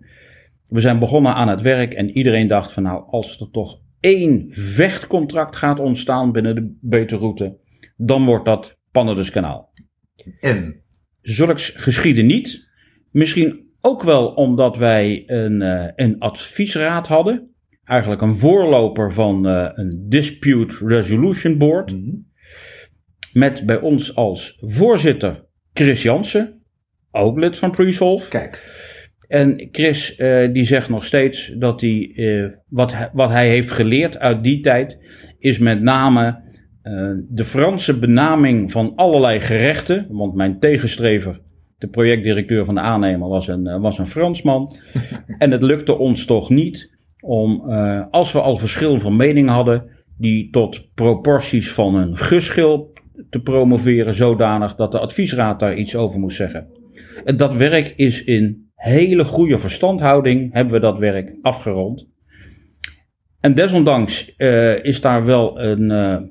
We 0.72 0.80
zijn 0.80 1.00
begonnen 1.00 1.34
aan 1.34 1.48
het 1.48 1.62
werk 1.62 1.94
en 1.94 2.10
iedereen 2.10 2.48
dacht 2.48 2.72
van 2.72 2.84
nou, 2.84 3.04
als 3.08 3.40
er 3.40 3.50
toch 3.52 3.80
één 4.00 4.46
vechtcontract 4.50 5.56
gaat 5.56 5.80
ontstaan 5.80 6.32
binnen 6.32 6.56
de 6.56 6.78
Beterroute, 6.82 7.58
dan 7.98 8.26
wordt 8.26 8.46
dat 8.46 8.78
Pannerdenskanaal. 8.92 9.74
En? 10.40 10.84
Zulks 11.22 11.70
geschiedde 11.70 12.22
niet. 12.22 12.68
Misschien 13.12 13.70
ook 13.82 14.04
wel 14.04 14.28
omdat 14.28 14.78
wij 14.78 15.24
een, 15.26 15.62
uh, 15.62 15.88
een 15.96 16.20
adviesraad 16.20 17.08
hadden. 17.08 17.56
Eigenlijk 17.84 18.22
een 18.22 18.38
voorloper 18.38 19.14
van 19.14 19.48
uh, 19.48 19.70
een 19.72 20.06
Dispute 20.10 20.88
Resolution 20.88 21.58
Board. 21.58 21.92
Mhm. 21.92 22.16
Met 23.34 23.66
bij 23.66 23.80
ons 23.80 24.16
als 24.16 24.58
voorzitter 24.60 25.46
Chris 25.74 26.02
Jansen, 26.02 26.62
ook 27.12 27.40
lid 27.40 27.58
van 27.58 27.72
Presolve. 27.72 28.30
Kijk. 28.30 28.90
En 29.32 29.68
Chris 29.72 30.18
uh, 30.18 30.54
die 30.54 30.64
zegt 30.66 30.90
nog 30.90 31.06
steeds 31.06 31.54
dat 31.58 31.82
hij, 31.82 32.12
uh, 32.16 32.46
wat, 32.68 32.96
wat 33.14 33.30
hij 33.30 33.50
heeft 33.50 33.72
geleerd 33.72 34.20
uit 34.20 34.44
die 34.44 34.60
tijd, 34.60 34.98
is 35.40 35.58
met 35.58 35.82
name 35.82 36.40
uh, 36.84 37.12
de 37.30 37.44
Franse 37.44 38.00
benaming 38.00 38.72
van 38.72 38.94
allerlei 38.96 39.40
gerechten. 39.40 40.08
Want 40.10 40.34
mijn 40.36 40.60
tegenstrever, 40.60 41.42
de 41.78 41.88
projectdirecteur 41.88 42.66
van 42.66 42.76
de 42.76 42.82
aannemer, 42.82 43.28
was 43.28 43.48
een, 43.48 43.82
was 43.82 43.98
een 43.98 44.08
Fransman. 44.08 44.72
en 45.38 45.52
het 45.52 45.62
lukte 45.62 45.98
ons 45.98 46.26
toch 46.26 46.50
niet 46.50 46.90
om, 47.20 47.62
als 48.12 48.32
we 48.32 48.42
al 48.42 48.58
verschil 48.58 49.00
van 49.00 49.16
mening 49.16 49.50
hadden, 49.50 49.84
die 50.18 50.50
tot 50.50 50.94
proporties 50.94 51.72
van 51.72 51.96
een 51.96 52.18
geschil 52.18 52.94
te 53.30 53.42
promoveren, 53.42 54.16
zodanig 54.16 54.76
dat 54.76 54.92
de 54.92 55.00
adviesraad 55.00 55.60
daar 55.60 55.76
iets 55.76 55.96
over 55.96 56.20
moest 56.20 56.38
zeggen. 56.38 56.68
En 57.24 57.38
dat 57.38 57.56
werk 57.56 57.94
is 57.96 58.24
in 58.24 58.71
hele 58.82 59.26
goede 59.26 59.58
verstandhouding 59.58 60.54
hebben 60.54 60.74
we 60.74 60.80
dat 60.80 60.98
werk 60.98 61.36
afgerond. 61.42 62.08
En 63.40 63.56
desondanks 63.56 64.34
uh, 64.38 64.84
is 64.84 65.02
daar 65.02 65.26
wel 65.26 65.62
een, 65.62 65.90
uh, 65.90 66.22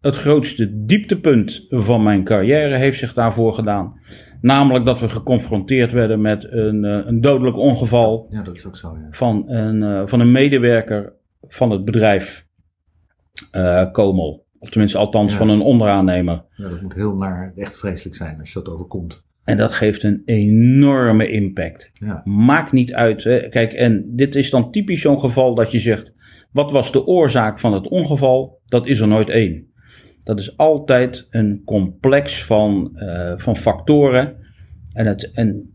het 0.00 0.16
grootste 0.16 0.84
dieptepunt 0.84 1.66
van 1.68 2.02
mijn 2.02 2.24
carrière 2.24 2.76
heeft 2.76 2.98
zich 2.98 3.14
daarvoor 3.14 3.52
gedaan. 3.52 4.00
Namelijk 4.40 4.84
dat 4.84 5.00
we 5.00 5.08
geconfronteerd 5.08 5.92
werden 5.92 6.20
met 6.20 6.52
een, 6.52 6.84
uh, 6.84 7.06
een 7.06 7.20
dodelijk 7.20 7.56
ongeval. 7.56 8.26
Ja, 8.30 8.42
dat 8.42 8.56
is 8.56 8.66
ook 8.66 8.76
zo. 8.76 8.96
Ja. 9.00 9.08
Van, 9.10 9.50
een, 9.50 10.08
van 10.08 10.20
een 10.20 10.32
medewerker 10.32 11.12
van 11.48 11.70
het 11.70 11.84
bedrijf 11.84 12.46
Komel. 13.92 14.46
Of 14.58 14.70
tenminste, 14.70 14.98
althans 14.98 15.32
ja. 15.32 15.38
van 15.38 15.48
een 15.48 15.60
onderaannemer. 15.60 16.44
Ja, 16.56 16.68
dat 16.68 16.80
moet 16.80 16.94
heel 16.94 17.14
naar 17.14 17.52
echt 17.56 17.78
vreselijk 17.78 18.16
zijn 18.16 18.38
als 18.38 18.52
je 18.52 18.62
dat 18.62 18.72
overkomt. 18.72 19.23
En 19.44 19.56
dat 19.56 19.72
geeft 19.72 20.02
een 20.02 20.22
enorme 20.24 21.28
impact. 21.28 21.90
Ja. 21.92 22.22
Maakt 22.24 22.72
niet 22.72 22.92
uit. 22.92 23.24
Hè. 23.24 23.48
Kijk, 23.48 23.72
en 23.72 24.12
dit 24.16 24.34
is 24.34 24.50
dan 24.50 24.70
typisch 24.70 25.00
zo'n 25.00 25.20
geval 25.20 25.54
dat 25.54 25.72
je 25.72 25.80
zegt: 25.80 26.14
wat 26.52 26.70
was 26.70 26.92
de 26.92 27.06
oorzaak 27.06 27.60
van 27.60 27.72
het 27.72 27.88
ongeval? 27.88 28.60
Dat 28.66 28.86
is 28.86 29.00
er 29.00 29.08
nooit 29.08 29.30
één. 29.30 29.72
Dat 30.22 30.38
is 30.38 30.56
altijd 30.56 31.26
een 31.30 31.62
complex 31.64 32.44
van, 32.44 32.90
uh, 32.94 33.32
van 33.36 33.56
factoren. 33.56 34.36
En, 34.92 35.06
het, 35.06 35.30
en 35.32 35.72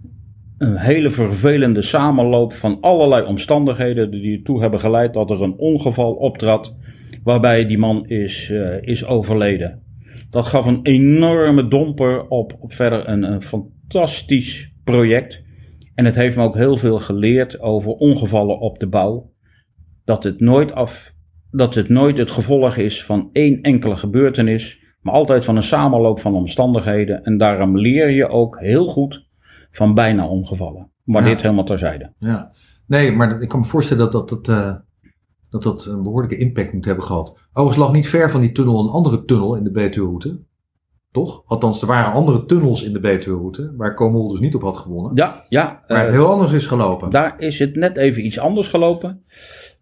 een 0.58 0.78
hele 0.78 1.10
vervelende 1.10 1.82
samenloop 1.82 2.54
van 2.54 2.78
allerlei 2.82 3.26
omstandigheden 3.26 4.12
die 4.12 4.38
ertoe 4.38 4.62
hebben 4.62 4.80
geleid 4.80 5.14
dat 5.14 5.30
er 5.30 5.42
een 5.42 5.58
ongeval 5.58 6.14
optrad. 6.14 6.76
Waarbij 7.24 7.66
die 7.66 7.78
man 7.78 8.08
is, 8.08 8.50
uh, 8.50 8.82
is 8.82 9.06
overleden. 9.06 9.82
Dat 10.30 10.46
gaf 10.46 10.66
een 10.66 10.80
enorme 10.84 11.68
domper 11.68 12.28
op, 12.28 12.54
op 12.60 12.74
verder 12.74 13.10
een, 13.10 13.24
een 13.24 13.42
fantastisch 13.42 14.72
project. 14.84 15.42
En 15.96 16.06
het 16.06 16.16
heeft 16.16 16.36
me 16.36 16.44
ook 16.44 16.56
heel 16.56 16.78
veel 16.78 17.00
geleerd 17.00 17.60
over 17.60 17.92
ongevallen 17.92 18.60
op 18.60 18.80
de 18.80 18.88
bouw. 18.88 19.32
Dat 20.06 20.24
het 20.24 20.40
nooit, 20.40 20.72
af, 20.74 21.14
dat 21.52 21.76
het, 21.76 21.90
nooit 21.90 22.18
het 22.18 22.32
gevolg 22.32 22.76
is 22.76 23.06
van 23.06 23.30
één 23.32 23.62
enkele 23.62 23.96
gebeurtenis, 23.98 24.80
maar 25.02 25.14
altijd 25.14 25.46
van 25.46 25.56
een 25.56 25.64
samenloop 25.64 26.20
van 26.20 26.36
omstandigheden. 26.36 27.24
En 27.24 27.38
daarom 27.38 27.78
leer 27.78 28.10
je 28.10 28.28
ook 28.28 28.60
heel 28.60 28.88
goed 28.88 29.28
van 29.72 29.94
bijna 29.94 30.28
ongevallen. 30.28 30.92
Maar 31.04 31.24
Ja. 31.24 31.30
dit 31.30 31.42
helemaal 31.42 31.64
terzijde. 31.64 32.14
Ja. 32.20 32.52
Nee, 32.88 33.12
maar 33.12 33.42
ik 33.42 33.48
kan 33.50 33.60
me 33.60 33.66
voorstellen 33.66 34.04
dat 34.12 34.12
dat, 34.12 34.30
dat, 34.30 34.48
eh, 34.48 34.76
dat 35.50 35.64
dat 35.64 35.86
een 35.86 36.04
behoorlijke 36.04 36.38
impact 36.38 36.74
moet 36.74 36.86
hebben 36.86 37.04
gehad. 37.04 37.38
Overigens 37.50 37.78
lag 37.78 37.92
niet 37.92 38.08
ver 38.08 38.32
van 38.32 38.42
die 38.42 38.52
tunnel 38.52 38.80
een 38.80 38.90
andere 38.90 39.26
tunnel 39.26 39.56
in 39.56 39.64
de 39.64 39.72
Betuwe-route. 39.72 40.40
Toch? 41.12 41.44
Althans, 41.46 41.82
er 41.82 41.88
waren 41.88 42.14
andere 42.14 42.46
tunnels 42.46 42.84
in 42.84 42.94
de 42.94 43.00
Betuwe-route, 43.00 43.74
waar 43.78 43.94
Komol 43.94 44.28
dus 44.28 44.40
niet 44.40 44.56
op 44.56 44.62
had 44.62 44.78
gewonnen. 44.78 45.12
Ja, 45.16 45.46
ja. 45.50 45.84
Waar 45.88 46.00
het 46.00 46.08
eh, 46.08 46.14
heel 46.14 46.32
anders 46.32 46.52
is 46.52 46.66
gelopen. 46.66 47.12
Daar 47.12 47.40
is 47.40 47.60
het 47.60 47.76
net 47.76 47.98
even 47.98 48.26
iets 48.26 48.40
anders 48.40 48.68
gelopen. 48.68 49.24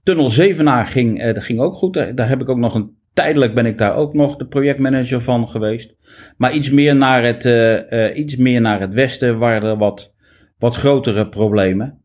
Tunnel 0.04 0.30
Zevenaar 0.30 0.88
ging, 0.88 1.22
eh, 1.22 1.34
dat 1.34 1.44
ging 1.44 1.60
ook 1.60 1.76
goed. 1.76 1.94
Daar, 1.94 2.16
daar 2.16 2.30
heb 2.30 2.42
ik 2.42 2.50
ook 2.50 2.58
nog 2.58 2.76
een 2.76 2.96
tijdelijk 3.18 3.54
ben 3.54 3.66
ik 3.66 3.78
daar 3.78 3.96
ook 3.96 4.14
nog 4.14 4.36
de 4.36 4.46
projectmanager 4.46 5.24
van 5.24 5.48
geweest. 5.48 5.96
Maar 6.38 6.54
iets 6.54 6.70
meer 6.70 6.96
naar 6.96 7.24
het, 7.24 7.46
eh, 7.46 8.08
eh, 8.08 8.18
iets 8.18 8.36
meer 8.36 8.62
naar 8.62 8.80
het 8.80 8.94
westen 8.94 9.38
waren 9.38 9.70
er 9.70 9.78
wat, 9.78 10.14
wat 10.58 10.76
grotere 10.76 11.30
problemen. 11.30 12.02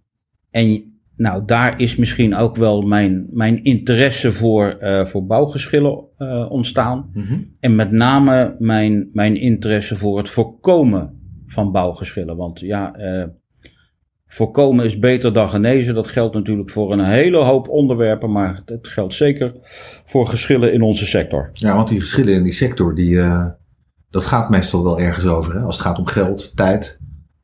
En 0.50 0.91
nou, 1.16 1.42
daar 1.46 1.80
is 1.80 1.96
misschien 1.96 2.36
ook 2.36 2.56
wel 2.56 2.80
mijn, 2.80 3.28
mijn 3.30 3.64
interesse 3.64 4.32
voor, 4.32 4.66
eh, 4.66 5.06
voor 5.06 5.26
bouwgeschillen 5.26 6.04
eh, 6.16 6.46
ontstaan. 6.50 7.10
Mhm. 7.14 7.40
En 7.60 7.74
met 7.74 7.90
name 7.90 8.56
mijn, 8.58 9.08
mijn 9.12 9.36
interesse 9.36 9.96
voor 9.96 10.18
het 10.18 10.28
voorkomen 10.28 11.20
van 11.46 11.72
bouwgeschillen. 11.72 12.36
Want 12.36 12.60
ja, 12.60 12.94
eh, 12.94 13.24
voorkomen 14.26 14.84
is 14.84 14.98
beter 14.98 15.32
dan 15.32 15.48
genezen. 15.48 15.94
Dat 15.94 16.08
geldt 16.08 16.34
natuurlijk 16.34 16.70
voor 16.70 16.92
een 16.92 17.04
hele 17.04 17.38
hoop 17.38 17.68
onderwerpen, 17.68 18.32
maar 18.32 18.62
het 18.64 18.88
geldt 18.88 19.14
zeker 19.14 19.54
voor 20.04 20.28
geschillen 20.28 20.72
in 20.72 20.82
onze 20.82 21.06
sector. 21.06 21.50
Ja, 21.52 21.76
want 21.76 21.88
die 21.88 22.00
geschillen 22.00 22.34
in 22.34 22.42
die 22.42 22.52
sector, 22.52 22.94
die, 22.94 23.20
dat 24.10 24.24
gaat 24.24 24.50
meestal 24.50 24.82
wel 24.82 25.00
ergens 25.00 25.26
over. 25.26 25.54
Hè? 25.54 25.60
Als 25.60 25.76
het 25.76 25.86
gaat 25.86 25.98
om 25.98 26.06
geld, 26.06 26.56
tijd. 26.56 27.00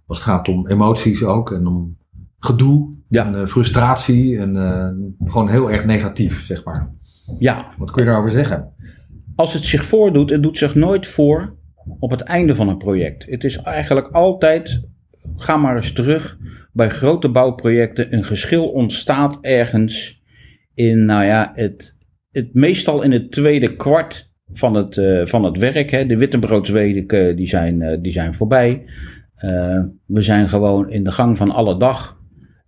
Als 0.07 0.19
het 0.19 0.27
gaat 0.27 0.49
om 0.49 0.69
emoties 0.69 1.25
ook. 1.25 1.53
En 1.53 1.67
om 1.67 1.97
gedoe. 2.39 2.98
Ja. 3.09 3.27
En 3.27 3.35
eh, 3.35 3.47
frustratie. 3.47 4.39
En 4.39 4.57
eh, 4.57 5.31
gewoon 5.31 5.49
heel 5.49 5.71
erg 5.71 5.85
negatief, 5.85 6.45
zeg 6.45 6.65
maar. 6.65 6.91
Ja, 7.39 7.75
Wat 7.79 7.91
kun 7.91 8.03
je 8.03 8.09
daarover 8.09 8.31
zeggen? 8.31 8.73
als 9.39 9.53
het 9.53 9.65
zich 9.65 9.85
voordoet, 9.85 10.31
het 10.31 10.43
doet 10.43 10.59
zich 10.59 10.75
nooit 10.75 11.07
voor 11.07 11.57
op 11.99 12.11
het 12.11 12.21
einde 12.21 12.55
van 12.55 12.69
een 12.69 12.77
project. 12.77 13.27
Het 13.29 13.45
is 13.45 13.57
eigenlijk 13.57 14.09
altijd, 14.09 14.83
ga 15.37 15.57
maar 15.57 15.77
eens 15.77 15.93
terug, 15.93 16.39
bij 16.73 16.89
grote 16.89 17.29
bouwprojecten, 17.29 18.15
een 18.15 18.25
geschil 18.25 18.69
ontstaat 18.69 19.39
ergens 19.41 20.23
in, 20.75 21.05
nou 21.05 21.25
ja, 21.25 21.53
het, 21.55 21.97
het 22.31 22.55
meestal 22.55 23.03
in 23.03 23.13
het 23.13 23.33
tweede 23.33 23.77
kwart 23.77 24.31
van 24.53 24.75
het, 24.75 24.97
eh, 24.97 25.27
van 25.27 25.45
het 25.45 25.59
werk. 25.59 25.91
Hè. 25.91 26.07
De 26.07 26.17
wittebroodsweken 26.17 27.37
die 27.37 27.49
zijn, 27.49 28.03
die 28.03 28.13
zijn 28.13 28.35
voorbij. 28.35 28.85
We 30.07 30.23
zijn 30.23 30.49
gewoon 30.49 30.91
in 30.91 31.05
de 31.05 31.13
gang 31.13 31.37
van 31.37 31.51
alle 31.51 31.79
dag. 31.79 32.18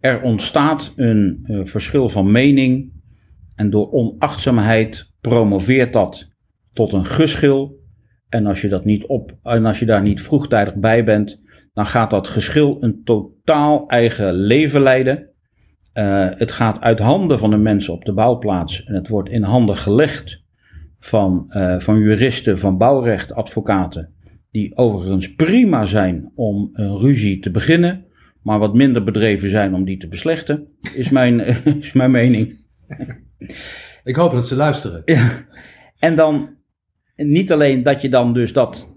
Er 0.01 0.23
ontstaat 0.23 0.93
een 0.97 1.41
eh, 1.43 1.61
verschil 1.65 2.09
van 2.09 2.33
mening. 2.33 2.93
En 3.55 3.71
door 3.71 3.91
onachtzaamheid 3.93 5.13
promoveert 5.21 5.93
dat 5.93 6.29
tot 6.73 6.93
een 6.93 7.07
geschil. 7.07 7.79
En 8.29 8.47
als 8.47 8.61
je, 8.61 8.69
dat 8.69 8.85
niet 8.85 9.07
op, 9.07 9.37
en 9.43 9.67
als 9.67 9.79
je 9.79 9.87
daar 9.87 10.03
niet 10.03 10.23
vroegtijdig 10.23 10.75
bij 10.75 11.05
bent, 11.05 11.41
dan 11.73 11.87
gaat 11.87 12.11
dat 12.11 12.29
geschil 12.29 12.77
een 12.81 13.01
totaal 13.05 13.89
eigen 13.89 14.35
leven 14.35 14.81
leiden. 14.81 15.29
Eh, 15.93 16.29
het 16.31 16.53
gaat 16.53 16.81
uit 16.81 16.99
handen 16.99 17.39
van 17.39 17.51
de 17.51 17.57
mensen 17.57 17.93
op 17.93 18.05
de 18.05 18.13
bouwplaats 18.13 18.85
en 18.85 18.95
het 18.95 19.09
wordt 19.09 19.29
in 19.29 19.43
handen 19.43 19.77
gelegd 19.77 20.43
van, 20.99 21.45
eh, 21.49 21.79
van 21.79 21.99
juristen, 21.99 22.59
van 22.59 22.79
bouwrechtadvocaten, 22.79 24.15
die 24.51 24.77
overigens 24.77 25.35
prima 25.35 25.85
zijn 25.85 26.31
om 26.35 26.69
een 26.73 26.99
ruzie 26.99 27.41
te 27.41 27.51
beginnen, 27.51 28.05
maar 28.43 28.59
wat 28.59 28.75
minder 28.75 29.05
bedreven 29.05 29.51
zijn 29.51 29.75
om 29.75 29.85
die 29.85 29.99
te 29.99 30.09
beslechten, 30.09 30.69
is 30.95 31.09
mijn, 31.09 31.41
is 31.81 31.93
mijn 31.93 32.11
mening. 32.11 32.59
Ik 34.05 34.17
hoop 34.17 34.33
dat 34.33 34.47
ze 34.47 34.57
luisteren. 34.57 35.03
Ja. 35.05 35.47
En 35.99 36.17
dan 36.17 36.57
niet 37.17 37.53
alleen 37.53 37.83
dat 37.83 38.03
je 38.03 38.09
dan 38.09 38.33
dus 38.33 38.53
dat 38.53 38.95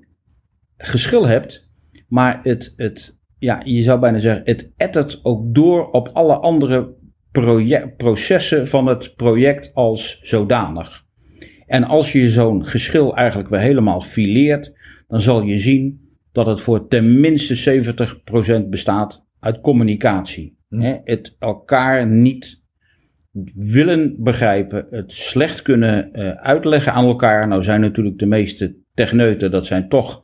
geschil 0.77 1.27
hebt, 1.27 1.69
maar 2.07 2.39
het, 2.43 2.73
het 2.75 3.17
ja, 3.37 3.61
je 3.63 3.83
zou 3.83 3.99
bijna 3.99 4.19
zeggen, 4.19 4.41
het 4.45 4.71
ettert 4.77 5.19
ook 5.23 5.55
door 5.55 5.91
op 5.91 6.09
alle 6.13 6.35
andere 6.35 6.95
processen 7.97 8.67
van 8.67 8.87
het 8.87 9.15
project 9.15 9.73
als 9.73 10.19
zodanig. 10.21 11.03
En 11.65 11.83
als 11.83 12.11
je 12.11 12.29
zo'n 12.29 12.65
geschil 12.65 13.15
eigenlijk 13.15 13.49
weer 13.49 13.59
helemaal 13.59 14.01
fileert, 14.01 14.71
dan 15.07 15.21
zal 15.21 15.41
je 15.41 15.59
zien 15.59 16.01
dat 16.31 16.45
het 16.45 16.61
voor 16.61 16.87
tenminste 16.87 17.81
70% 18.65 18.69
bestaat 18.69 19.23
uit 19.43 19.61
communicatie. 19.61 20.57
Hm. 20.69 20.79
Hè, 20.79 20.97
Het 21.03 21.35
elkaar 21.39 22.07
niet 22.07 22.61
willen 23.55 24.15
begrijpen, 24.17 24.87
het 24.89 25.13
slecht 25.13 25.61
kunnen 25.61 26.13
eh, 26.13 26.29
uitleggen 26.29 26.93
aan 26.93 27.05
elkaar. 27.05 27.47
Nou 27.47 27.63
zijn 27.63 27.81
natuurlijk 27.81 28.19
de 28.19 28.25
meeste 28.25 28.75
techneuten, 28.93 29.51
dat 29.51 29.65
zijn 29.65 29.89
toch 29.89 30.23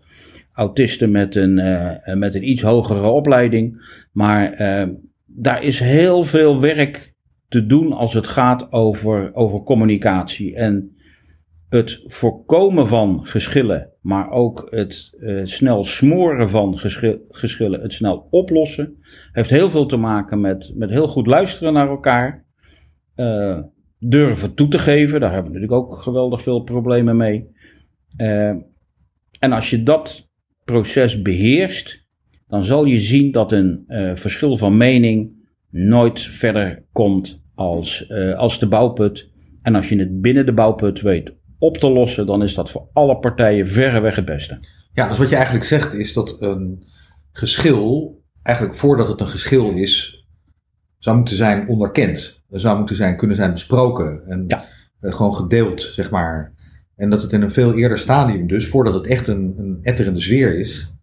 autisten 0.53 1.11
met 1.11 1.35
een, 1.35 1.59
eh, 1.59 2.15
met 2.15 2.35
een 2.35 2.49
iets 2.49 2.61
hogere 2.61 3.07
opleiding. 3.07 3.93
Maar 4.11 4.53
eh, 4.53 4.88
daar 5.25 5.63
is 5.63 5.79
heel 5.79 6.23
veel 6.23 6.59
werk 6.59 7.13
te 7.47 7.65
doen 7.65 7.93
als 7.93 8.13
het 8.13 8.27
gaat 8.27 8.71
over, 8.71 9.35
over 9.35 9.63
communicatie. 9.63 10.55
En 10.55 10.95
het 11.69 12.03
voorkomen 12.05 12.88
van 12.88 13.25
geschillen, 13.25 13.89
maar 14.09 14.31
ook 14.31 14.67
het 14.69 15.15
eh, 15.19 15.41
snel 15.43 15.83
smoren 15.83 16.49
van 16.49 16.77
geschi- 16.77 17.19
geschillen, 17.29 17.81
het 17.81 17.93
snel 17.93 18.27
oplossen, 18.29 18.97
heeft 19.31 19.49
heel 19.49 19.69
veel 19.69 19.85
te 19.85 19.95
maken 19.95 20.41
met, 20.41 20.71
met 20.75 20.89
heel 20.89 21.07
goed 21.07 21.27
luisteren 21.27 21.73
naar 21.73 21.89
elkaar. 21.89 22.45
eh, 23.15 23.59
durven 23.99 24.53
toe 24.53 24.67
te 24.67 24.79
geven, 24.79 25.19
daar 25.19 25.33
hebben 25.33 25.51
we 25.51 25.59
natuurlijk 25.59 25.91
ook 25.91 26.01
geweldig 26.01 26.41
veel 26.41 26.61
problemen 26.61 27.17
mee. 27.17 27.47
Eh, 28.17 28.49
en 29.39 29.51
als 29.51 29.69
je 29.69 29.83
dat 29.83 30.29
proces 30.63 31.21
beheerst, 31.21 32.05
dan 32.47 32.63
zal 32.63 32.85
je 32.85 32.99
zien 32.99 33.31
dat 33.31 33.51
een 33.51 33.83
verschil 34.15 34.57
van 34.57 34.77
mening 34.77 35.31
nooit 35.69 36.21
verder 36.21 36.85
komt 36.91 37.41
als, 37.55 38.11
als 38.35 38.59
de 38.59 38.67
bouwput. 38.67 39.29
En 39.61 39.75
als 39.75 39.89
je 39.89 39.99
het 39.99 40.21
binnen 40.21 40.45
de 40.45 40.53
bouwput 40.53 41.01
weet 41.01 41.33
op 41.59 41.77
te 41.77 41.89
lossen, 41.91 42.25
dan 42.25 42.43
is 42.43 42.53
dat 42.53 42.71
voor 42.71 42.87
alle 42.93 43.17
partijen 43.19 43.67
verreweg 43.67 44.15
het 44.15 44.25
beste. 44.25 44.59
Ja, 44.93 45.07
dus 45.07 45.17
wat 45.17 45.29
je 45.29 45.35
eigenlijk 45.35 45.65
zegt 45.65 45.93
is 45.93 46.13
dat 46.13 46.37
een 46.39 46.83
geschil, 47.31 48.19
eigenlijk 48.43 48.77
voordat 48.77 49.07
het 49.07 49.21
een 49.21 49.27
geschil 49.27 49.69
is, 49.71 50.25
zou 50.97 51.17
moeten 51.17 51.35
zijn 51.35 51.67
onderkend. 51.67 52.43
Er 52.49 52.59
zou 52.59 52.77
moeten 52.77 52.95
zijn, 52.95 53.17
kunnen 53.17 53.35
zijn 53.35 53.51
besproken 53.51 54.21
en 54.27 54.43
Ja. 54.47 54.65
eh, 55.01 55.13
gewoon 55.13 55.35
gedeeld, 55.35 55.81
zeg 55.81 56.09
maar. 56.11 56.53
En 56.95 57.09
dat 57.09 57.21
het 57.21 57.33
in 57.33 57.41
een 57.41 57.51
veel 57.51 57.73
eerder 57.77 57.97
stadium 57.97 58.47
dus, 58.47 58.67
voordat 58.67 58.93
het 58.93 59.07
echt 59.07 59.27
een, 59.27 59.53
een 59.57 59.79
etterende 59.81 60.19
sfeer 60.19 60.59
is, 60.59 60.93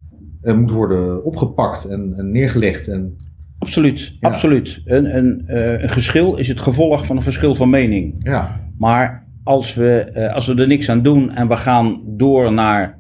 eh, 0.43 0.55
moet 0.55 0.71
worden 0.71 1.25
opgepakt 1.25 1.85
en, 1.85 2.15
en 2.17 2.31
neergelegd. 2.31 2.89
En, 2.89 3.17
Absoluut, 3.59 4.13
Ja. 4.21 4.29
absoluut. 4.29 4.81
Een, 4.85 5.17
een, 5.17 5.47
eh, 5.47 5.83
een 5.83 5.89
geschil 5.91 6.37
is 6.37 6.49
het 6.49 6.61
gevolg 6.61 7.07
van 7.07 7.17
een 7.17 7.23
verschil 7.23 7.55
van 7.55 7.71
mening. 7.71 8.19
ja, 8.23 8.61
Maar 8.79 9.26
als 9.47 9.75
we, 9.75 10.01
eh, 10.01 10.35
als 10.35 10.47
we 10.47 10.55
er 10.55 10.67
niks 10.67 10.91
aan 10.91 11.03
doen 11.03 11.31
en 11.31 11.49
we 11.49 11.57
gaan 11.57 12.03
door 12.07 12.53
naar 12.53 12.99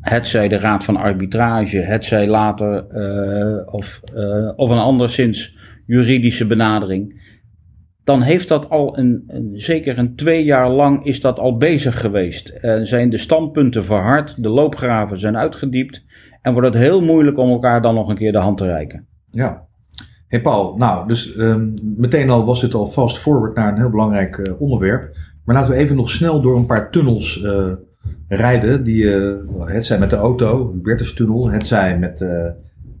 hetzij 0.00 0.48
de 0.48 0.58
Raad 0.58 0.84
van 0.84 0.96
Arbitrage, 0.96 1.78
hetzij 1.78 2.26
later 2.26 2.86
eh, 2.86 3.74
of, 3.74 4.00
eh, 4.14 4.52
of 4.56 4.70
een 4.70 4.78
anderszins 4.78 5.56
juridische 5.86 6.46
benadering, 6.46 7.24
dan 8.04 8.22
heeft 8.22 8.48
dat 8.48 8.70
al 8.70 8.98
een, 8.98 9.24
een, 9.26 9.52
zeker 9.60 9.98
een 9.98 10.16
twee 10.16 10.44
jaar 10.44 10.70
lang 10.70 11.04
is 11.04 11.20
dat 11.20 11.38
al 11.38 11.56
bezig 11.56 12.00
geweest. 12.00 12.48
En 12.48 12.86
zijn 12.86 13.10
de 13.10 13.18
standpunten 13.18 13.84
verhard, 13.84 14.42
de 14.42 14.48
loopgraven 14.48 15.18
zijn 15.18 15.36
uitgediept 15.36 16.04
en 16.42 16.52
wordt 16.52 16.68
het 16.68 16.82
heel 16.82 17.02
moeilijk 17.02 17.38
om 17.38 17.50
elkaar 17.50 17.82
dan 17.82 17.94
nog 17.94 18.08
een 18.08 18.16
keer 18.16 18.32
de 18.32 18.38
hand 18.38 18.58
te 18.58 18.64
reiken. 18.64 19.06
ja. 19.30 19.64
Hey 20.28 20.40
Paul, 20.40 20.76
nou, 20.76 21.08
dus 21.08 21.36
ehm, 21.36 21.68
meteen 21.96 22.30
al 22.30 22.44
was 22.44 22.60
dit 22.60 22.74
al 22.74 22.86
fast 22.86 23.18
forward 23.18 23.56
naar 23.56 23.72
een 23.72 23.78
heel 23.78 23.90
belangrijk 23.90 24.54
onderwerp. 24.58 25.16
Maar 25.46 25.54
laten 25.54 25.72
we 25.72 25.78
even 25.78 25.96
nog 25.96 26.10
snel 26.10 26.40
door 26.40 26.56
een 26.56 26.66
paar 26.66 26.90
tunnels 26.90 27.42
eh, 27.42 27.72
rijden. 28.28 28.82
Die, 28.82 29.14
eh, 29.14 29.34
het 29.58 29.84
zij 29.84 29.98
met 29.98 30.10
de 30.10 30.16
auto, 30.16 30.72
Hubertustunnel, 30.72 31.50
het 31.50 31.66
zij 31.66 31.98
met 31.98 32.20
eh, 32.20 32.46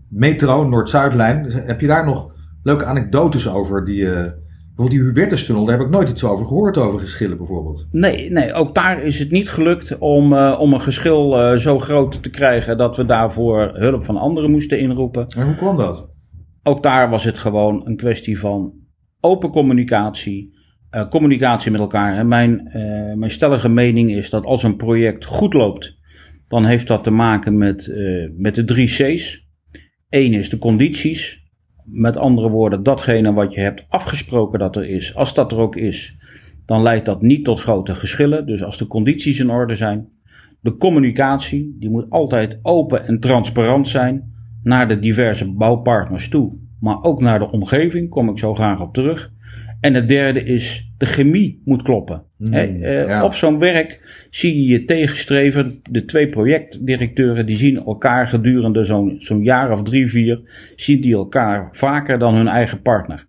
metro, 0.08 0.68
Noord-Zuidlijn. 0.68 1.42
Dus 1.42 1.54
heb 1.54 1.80
je 1.80 1.86
daar 1.86 2.04
nog 2.04 2.32
leuke 2.62 2.84
anekdotes 2.84 3.48
over 3.48 3.84
die, 3.84 4.34
Bijvoorbeeld 4.76 5.04
die 5.04 5.12
Hubertustunnel, 5.12 5.64
daar 5.64 5.78
heb 5.78 5.86
ik 5.86 5.92
nooit 5.92 6.08
iets 6.08 6.24
over 6.24 6.46
gehoord, 6.46 6.78
over 6.78 7.00
geschillen 7.00 7.36
bijvoorbeeld. 7.36 7.86
Nee, 7.90 8.30
nee 8.30 8.52
ook 8.52 8.74
daar 8.74 9.02
is 9.02 9.18
het 9.18 9.30
niet 9.30 9.50
gelukt 9.50 9.98
om, 9.98 10.32
uh, 10.32 10.56
om 10.60 10.72
een 10.72 10.80
geschil 10.80 11.52
uh, 11.52 11.58
zo 11.58 11.78
groot 11.78 12.22
te 12.22 12.30
krijgen 12.30 12.78
dat 12.78 12.96
we 12.96 13.04
daarvoor 13.04 13.70
hulp 13.72 14.04
van 14.04 14.16
anderen 14.16 14.50
moesten 14.50 14.78
inroepen. 14.78 15.26
En 15.26 15.44
hoe 15.44 15.54
kwam 15.54 15.76
dat? 15.76 16.10
Ook 16.62 16.82
daar 16.82 17.10
was 17.10 17.24
het 17.24 17.38
gewoon 17.38 17.86
een 17.86 17.96
kwestie 17.96 18.38
van 18.38 18.72
open 19.20 19.50
communicatie, 19.50 20.55
uh, 20.94 21.08
communicatie 21.08 21.70
met 21.70 21.80
elkaar. 21.80 22.16
En 22.16 22.28
mijn, 22.28 22.70
mijn 23.18 23.30
stellige 23.30 23.68
mening 23.68 24.10
is 24.10 24.30
dat 24.30 24.44
als 24.44 24.62
een 24.62 24.76
project 24.76 25.24
goed 25.24 25.54
loopt, 25.54 25.96
dan 26.48 26.64
heeft 26.64 26.88
dat 26.88 27.04
te 27.04 27.10
maken 27.10 27.58
met, 27.58 27.92
met 28.36 28.54
de 28.54 28.64
drie 28.64 28.86
C's. 28.86 29.46
Eén 30.08 30.32
is 30.32 30.50
de 30.50 30.58
condities. 30.58 31.44
Met 31.84 32.16
andere 32.16 32.48
woorden, 32.48 32.82
datgene 32.82 33.32
wat 33.32 33.54
je 33.54 33.60
hebt 33.60 33.84
afgesproken 33.88 34.58
dat 34.58 34.76
er 34.76 34.88
is, 34.88 35.14
als 35.14 35.34
dat 35.34 35.52
er 35.52 35.58
ook 35.58 35.76
is, 35.76 36.16
dan 36.64 36.82
leidt 36.82 37.06
dat 37.06 37.22
niet 37.22 37.44
tot 37.44 37.60
grote 37.60 37.94
geschillen. 37.94 38.46
Dus 38.46 38.62
als 38.62 38.78
de 38.78 38.86
condities 38.86 39.40
in 39.40 39.50
orde 39.50 39.74
zijn. 39.74 40.08
De 40.60 40.76
communicatie, 40.76 41.76
die 41.78 41.90
moet 41.90 42.10
altijd 42.10 42.58
open 42.62 43.06
en 43.06 43.20
transparant 43.20 43.88
zijn 43.88 44.34
naar 44.62 44.88
de 44.88 44.98
diverse 44.98 45.52
bouwpartners 45.52 46.28
toe, 46.28 46.58
maar 46.80 47.02
ook 47.02 47.20
naar 47.20 47.38
de 47.38 47.50
omgeving, 47.50 48.10
kom 48.10 48.28
ik 48.28 48.38
zo 48.38 48.54
graag 48.54 48.80
op 48.80 48.94
terug. 48.94 49.32
En 49.80 49.94
het 49.94 50.08
derde 50.08 50.44
is, 50.44 50.90
de 50.98 51.06
chemie 51.06 51.62
moet 51.64 51.82
kloppen. 51.82 52.22
Mm, 52.36 52.54
uh, 52.54 53.22
Op 53.22 53.34
zo'n 53.34 53.58
werk 53.58 54.00
zie 54.30 54.56
je 54.56 54.66
je 54.66 54.84
tegenstreven. 54.84 55.80
De 55.90 56.04
twee 56.04 56.28
projectdirecteuren 56.28 57.46
die 57.46 57.56
zien 57.56 57.76
elkaar 57.76 58.26
gedurende 58.26 58.84
zo'n 58.84 59.16
zo'n 59.18 59.42
jaar 59.42 59.72
of 59.72 59.82
drie, 59.82 60.10
vier, 60.10 60.40
zien 60.76 61.00
die 61.00 61.14
elkaar 61.14 61.68
vaker 61.72 62.18
dan 62.18 62.34
hun 62.34 62.48
eigen 62.48 62.82
partner. 62.82 63.26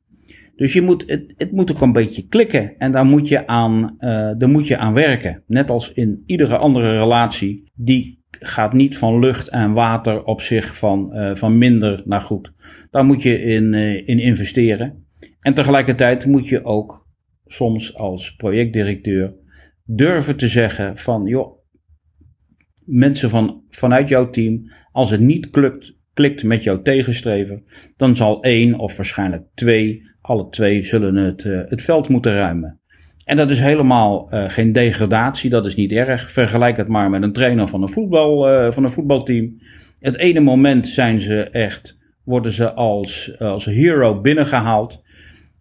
Dus 0.55 0.73
je 0.73 0.81
moet, 0.81 1.03
het, 1.07 1.33
het 1.37 1.51
moet 1.51 1.71
ook 1.71 1.81
een 1.81 1.91
beetje 1.91 2.27
klikken 2.27 2.73
en 2.77 2.91
daar 2.91 3.05
moet, 3.05 3.27
je 3.27 3.47
aan, 3.47 3.95
uh, 3.99 4.31
daar 4.37 4.49
moet 4.49 4.67
je 4.67 4.77
aan 4.77 4.93
werken. 4.93 5.43
Net 5.47 5.69
als 5.69 5.91
in 5.93 6.23
iedere 6.25 6.57
andere 6.57 6.97
relatie, 6.99 7.71
die 7.75 8.19
gaat 8.39 8.73
niet 8.73 8.97
van 8.97 9.19
lucht 9.19 9.47
en 9.49 9.73
water 9.73 10.23
op 10.23 10.41
zich 10.41 10.77
van, 10.77 11.09
uh, 11.13 11.35
van 11.35 11.57
minder 11.57 12.01
naar 12.05 12.21
goed. 12.21 12.51
Daar 12.91 13.05
moet 13.05 13.23
je 13.23 13.41
in, 13.41 13.73
in 14.05 14.19
investeren. 14.19 15.05
En 15.47 15.53
tegelijkertijd 15.53 16.25
moet 16.25 16.47
je 16.47 16.65
ook 16.65 17.07
soms 17.45 17.95
als 17.95 18.35
projectdirecteur 18.35 19.33
durven 19.83 20.37
te 20.37 20.47
zeggen 20.47 20.97
van 20.97 21.25
joh, 21.25 21.59
mensen 22.85 23.29
van, 23.29 23.63
vanuit 23.69 24.09
jouw 24.09 24.29
team, 24.29 24.71
als 24.91 25.11
het 25.11 25.19
niet 25.19 25.49
klukt, 25.49 25.93
klikt 26.13 26.43
met 26.43 26.63
jouw 26.63 26.81
tegenstrever, 26.81 27.61
dan 27.97 28.15
zal 28.15 28.43
één 28.43 28.79
of 28.79 28.97
waarschijnlijk 28.97 29.43
twee, 29.53 30.09
alle 30.21 30.49
twee 30.49 30.85
zullen 30.85 31.15
het, 31.15 31.43
uh, 31.43 31.61
het 31.67 31.81
veld 31.81 32.09
moeten 32.09 32.33
ruimen. 32.33 32.79
En 33.25 33.37
dat 33.37 33.51
is 33.51 33.59
helemaal 33.59 34.33
uh, 34.33 34.49
geen 34.49 34.71
degradatie, 34.71 35.49
dat 35.49 35.65
is 35.65 35.75
niet 35.75 35.91
erg. 35.91 36.31
Vergelijk 36.31 36.77
het 36.77 36.87
maar 36.87 37.09
met 37.09 37.23
een 37.23 37.33
trainer 37.33 37.67
van 37.67 37.81
een, 37.81 37.89
voetbal, 37.89 38.51
uh, 38.53 38.71
van 38.71 38.83
een 38.83 38.91
voetbalteam. 38.91 39.61
Het 39.99 40.17
ene 40.17 40.39
moment 40.39 40.87
zijn 40.87 41.21
ze 41.21 41.43
echt, 41.49 41.97
worden 42.23 42.51
ze 42.51 42.73
als, 42.73 43.39
als 43.39 43.65
hero 43.65 44.21
binnengehaald. 44.21 45.05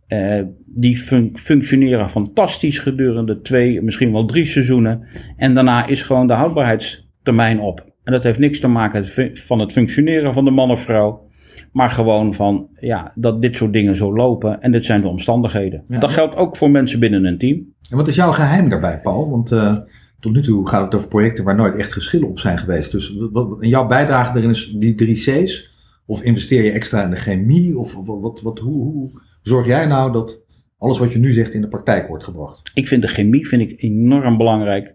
Uh, 0.09 0.43
die 0.67 0.97
fun 0.97 1.39
functioneren 1.39 2.11
fantastisch 2.11 2.79
gedurende 2.79 3.41
twee, 3.41 3.83
misschien 3.83 4.13
wel 4.13 4.27
drie 4.27 4.47
seizoenen. 4.47 5.07
En 5.37 5.55
daarna 5.55 5.87
is 5.87 6.03
gewoon 6.03 6.27
de 6.27 6.33
houdbaarheidstermijn 6.33 7.61
op. 7.61 7.85
En 8.05 8.13
dat 8.13 8.25
heeft 8.25 8.39
niks 8.39 8.61
te 8.61 8.69
maken 8.69 9.33
van 9.35 9.59
het 9.59 9.73
functioneren 9.73 10.33
van 10.35 10.45
de 10.45 10.51
man 10.51 10.71
of 10.71 10.81
vrouw. 10.81 11.29
Maar 11.73 11.91
gewoon 11.91 12.35
van 12.35 12.69
ja, 12.81 13.13
dat 13.15 13.43
dit 13.43 13.57
soort 13.57 13.73
dingen 13.73 13.97
zo 13.97 14.15
lopen. 14.15 14.63
En 14.63 14.73
dit 14.73 14.85
zijn 14.85 15.01
de 15.01 15.09
omstandigheden. 15.09 15.83
Ja, 15.89 15.99
dat 15.99 16.11
geldt 16.11 16.37
ook 16.37 16.57
voor 16.57 16.71
mensen 16.71 17.01
binnen 17.01 17.25
een 17.25 17.39
team. 17.39 17.75
En 17.91 17.97
wat 17.97 18.09
is 18.09 18.15
jouw 18.15 18.33
geheim 18.33 18.69
daarbij, 18.69 19.01
Paul? 19.01 19.31
Want 19.31 19.53
uh, 19.53 19.77
tot 20.21 20.33
nu 20.33 20.43
toe 20.43 20.69
gaat 20.69 20.85
het 20.85 20.95
over 20.95 21.09
projecten 21.09 21.45
waar 21.45 21.55
nooit 21.55 21.75
echt 21.75 21.93
geschillen 21.93 22.29
op 22.29 22.39
zijn 22.39 22.59
geweest. 22.59 22.93
Dus 22.93 23.17
wat, 23.33 23.63
en 23.63 23.69
jouw 23.69 23.87
bijdrage 23.87 24.39
erin 24.39 24.51
is 24.51 24.75
die 24.79 24.95
drie 24.95 25.15
C's? 25.15 25.71
Of 26.07 26.23
investeer 26.23 26.65
je 26.65 26.71
extra 26.71 27.05
in 27.05 27.11
de 27.11 27.17
chemie? 27.17 27.79
Of 27.79 27.95
wat, 27.95 28.21
wat, 28.21 28.41
wat 28.43 28.59
hoe, 28.59 28.83
hoe 28.83 29.21
zorg 29.47 29.67
jij 29.67 29.87
nou 29.87 30.13
dat 30.13 30.45
alles 30.79 30.99
wat 30.99 31.13
je 31.13 31.19
nu 31.19 31.33
zegt 31.33 31.55
in 31.55 31.61
de 31.61 31.69
praktijk 31.69 32.09
wordt 32.09 32.25
gebracht? 32.25 32.71
Ik 32.75 32.89
vind 32.89 33.03
de 33.03 33.09
chemie 33.09 33.49
vind 33.49 33.63
ik 33.63 33.83
enorm 33.83 34.37
belangrijk. 34.37 34.95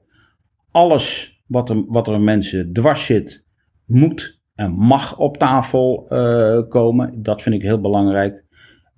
Alles 0.71 1.39
wat 1.47 1.69
er, 1.69 1.85
wat 1.87 2.07
er 2.07 2.21
mensen 2.21 2.73
dwars 2.73 3.05
zit, 3.05 3.43
moet 3.85 4.39
en 4.55 4.71
mag 4.71 5.17
op 5.17 5.37
tafel 5.37 6.05
uh, 6.09 6.61
komen. 6.69 7.23
Dat 7.23 7.41
vind 7.41 7.55
ik 7.55 7.61
heel 7.61 7.81
belangrijk. 7.81 8.43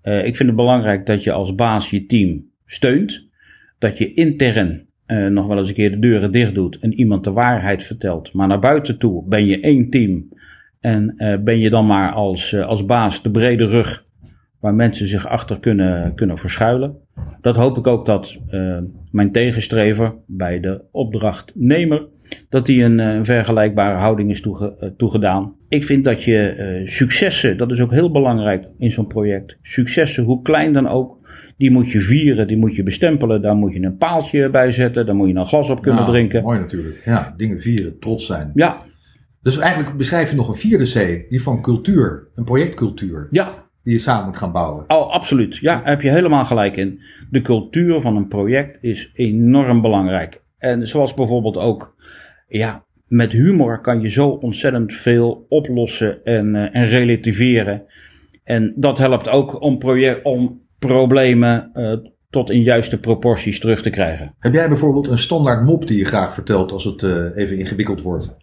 Uh, 0.03 0.25
ik 0.25 0.35
vind 0.35 0.49
het 0.49 0.57
belangrijk 0.57 1.05
dat 1.05 1.23
je 1.23 1.31
als 1.31 1.55
baas 1.55 1.89
je 1.89 2.05
team 2.05 2.45
steunt. 2.65 3.27
Dat 3.79 3.97
je 3.97 4.13
intern 4.13 4.87
uh, 5.07 5.27
nog 5.27 5.47
wel 5.47 5.57
eens 5.57 5.67
een 5.67 5.73
keer 5.73 5.91
de 5.91 5.99
deuren 5.99 6.31
dicht 6.31 6.53
doet 6.53 6.77
en 6.79 6.93
iemand 6.93 7.23
de 7.23 7.31
waarheid 7.31 7.83
vertelt. 7.83 8.33
Maar 8.33 8.47
naar 8.47 8.59
buiten 8.59 8.97
toe 8.97 9.27
ben 9.27 9.45
je 9.45 9.59
één 9.59 9.89
team. 9.89 10.27
En 10.79 11.15
ben 11.43 11.59
je 11.59 11.69
dan 11.69 11.85
maar 11.85 12.11
als, 12.11 12.55
als 12.55 12.85
baas 12.85 13.21
de 13.21 13.31
brede 13.31 13.67
rug 13.67 14.05
waar 14.63 14.75
mensen 14.75 15.07
zich 15.07 15.27
achter 15.27 15.59
kunnen, 15.59 16.15
kunnen 16.15 16.37
verschuilen. 16.37 16.95
Dat 17.41 17.55
hoop 17.55 17.77
ik 17.77 17.87
ook 17.87 18.05
dat 18.05 18.37
uh, 18.51 18.77
mijn 19.11 19.31
tegenstrever 19.31 20.13
bij 20.25 20.59
de 20.59 20.81
opdrachtnemer, 20.91 22.07
dat 22.49 22.65
die 22.65 22.83
een, 22.83 22.99
een 22.99 23.25
vergelijkbare 23.25 23.97
houding 23.97 24.29
is 24.29 24.41
toege, 24.41 24.75
uh, 24.79 24.89
toegedaan. 24.97 25.53
Ik 25.69 25.83
vind 25.83 26.03
dat 26.03 26.23
je 26.23 26.55
uh, 26.81 26.87
successen, 26.87 27.57
dat 27.57 27.71
is 27.71 27.81
ook 27.81 27.91
heel 27.91 28.11
belangrijk 28.11 28.67
in 28.77 28.91
zo'n 28.91 29.07
project. 29.07 29.57
Successen, 29.61 30.23
hoe 30.23 30.41
klein 30.41 30.73
dan 30.73 30.87
ook, 30.87 31.17
die 31.57 31.71
moet 31.71 31.91
je 31.91 32.01
vieren, 32.01 32.47
die 32.47 32.57
moet 32.57 32.75
je 32.75 32.83
bestempelen. 32.83 33.41
Daar 33.41 33.55
moet 33.55 33.73
je 33.73 33.81
een 33.81 33.97
paaltje 33.97 34.49
bij 34.49 34.71
zetten, 34.71 35.05
daar 35.05 35.15
moet 35.15 35.27
je 35.27 35.35
een 35.35 35.45
glas 35.45 35.69
op 35.69 35.81
kunnen 35.81 36.01
nou, 36.01 36.13
drinken. 36.13 36.43
Mooi 36.43 36.59
natuurlijk. 36.59 37.01
Ja, 37.05 37.33
dingen 37.37 37.59
vieren, 37.59 37.99
trots 37.99 38.25
zijn. 38.25 38.51
Ja. 38.53 38.77
Dus 39.41 39.57
eigenlijk 39.57 39.97
beschrijf 39.97 40.29
je 40.29 40.35
nog 40.35 40.47
een 40.47 40.55
vierde 40.55 40.85
C, 40.85 41.29
die 41.29 41.41
van 41.41 41.61
cultuur, 41.61 42.27
een 42.35 42.43
projectcultuur. 42.43 43.27
Ja, 43.29 43.62
die 43.83 43.93
je 43.93 43.99
samen 43.99 44.25
moet 44.25 44.37
gaan 44.37 44.51
bouwen. 44.51 44.83
Oh, 44.87 45.11
absoluut. 45.11 45.55
Ja, 45.55 45.75
daar 45.75 45.85
heb 45.89 46.01
je 46.01 46.09
helemaal 46.09 46.45
gelijk 46.45 46.77
in. 46.77 47.01
De 47.29 47.41
cultuur 47.41 48.01
van 48.01 48.15
een 48.15 48.27
project 48.27 48.77
is 48.81 49.11
enorm 49.13 49.81
belangrijk. 49.81 50.41
En 50.57 50.87
zoals 50.87 51.13
bijvoorbeeld 51.13 51.57
ook, 51.57 51.95
ja, 52.47 52.83
met 53.07 53.31
humor 53.31 53.81
kan 53.81 54.01
je 54.01 54.09
zo 54.09 54.27
ontzettend 54.27 54.93
veel 54.93 55.45
oplossen 55.49 56.25
en, 56.25 56.55
uh, 56.55 56.75
en 56.75 56.87
relativeren. 56.87 57.83
En 58.43 58.73
dat 58.75 58.97
helpt 58.97 59.29
ook 59.29 59.61
om, 59.61 59.77
project, 59.77 60.23
om 60.23 60.61
problemen 60.79 61.71
uh, 61.73 61.93
tot 62.29 62.49
in 62.49 62.61
juiste 62.61 62.99
proporties 62.99 63.59
terug 63.59 63.81
te 63.81 63.89
krijgen. 63.89 64.35
Heb 64.39 64.53
jij 64.53 64.67
bijvoorbeeld 64.67 65.07
een 65.07 65.17
standaard 65.17 65.65
mop 65.65 65.87
die 65.87 65.97
je 65.97 66.05
graag 66.05 66.33
vertelt 66.33 66.71
als 66.71 66.83
het 66.83 67.01
uh, 67.01 67.37
even 67.37 67.57
ingewikkeld 67.57 68.01
wordt? 68.01 68.37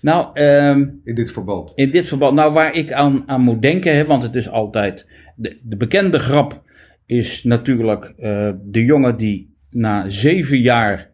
Nou, 0.00 0.40
um, 0.40 1.00
in 1.04 1.14
dit 1.14 1.32
verband. 1.32 1.72
In 1.74 1.90
dit 1.90 2.06
verband. 2.06 2.34
Nou, 2.34 2.52
waar 2.52 2.74
ik 2.74 2.92
aan, 2.92 3.22
aan 3.26 3.40
moet 3.40 3.62
denken, 3.62 3.94
hè, 3.94 4.04
want 4.04 4.22
het 4.22 4.34
is 4.34 4.48
altijd. 4.48 5.06
De, 5.36 5.58
de 5.62 5.76
bekende 5.76 6.18
grap 6.18 6.62
is 7.06 7.44
natuurlijk 7.44 8.14
uh, 8.18 8.50
de 8.64 8.84
jongen 8.84 9.16
die 9.16 9.54
na 9.70 10.10
zeven 10.10 10.60
jaar 10.60 11.10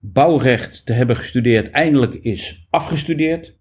bouwrecht 0.00 0.86
te 0.86 0.92
hebben 0.92 1.16
gestudeerd, 1.16 1.70
eindelijk 1.70 2.14
is 2.14 2.66
afgestudeerd. 2.70 3.58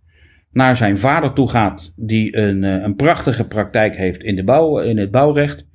Naar 0.51 0.77
zijn 0.77 0.97
vader 0.97 1.33
toe 1.33 1.49
gaat, 1.49 1.93
die 1.95 2.37
een, 2.37 2.63
uh, 2.63 2.83
een 2.83 2.95
prachtige 2.95 3.47
praktijk 3.47 3.97
heeft 3.97 4.23
in, 4.23 4.35
de 4.35 4.43
bouw, 4.43 4.79
in 4.79 4.97
het 4.97 5.11
bouwrecht. 5.11 5.65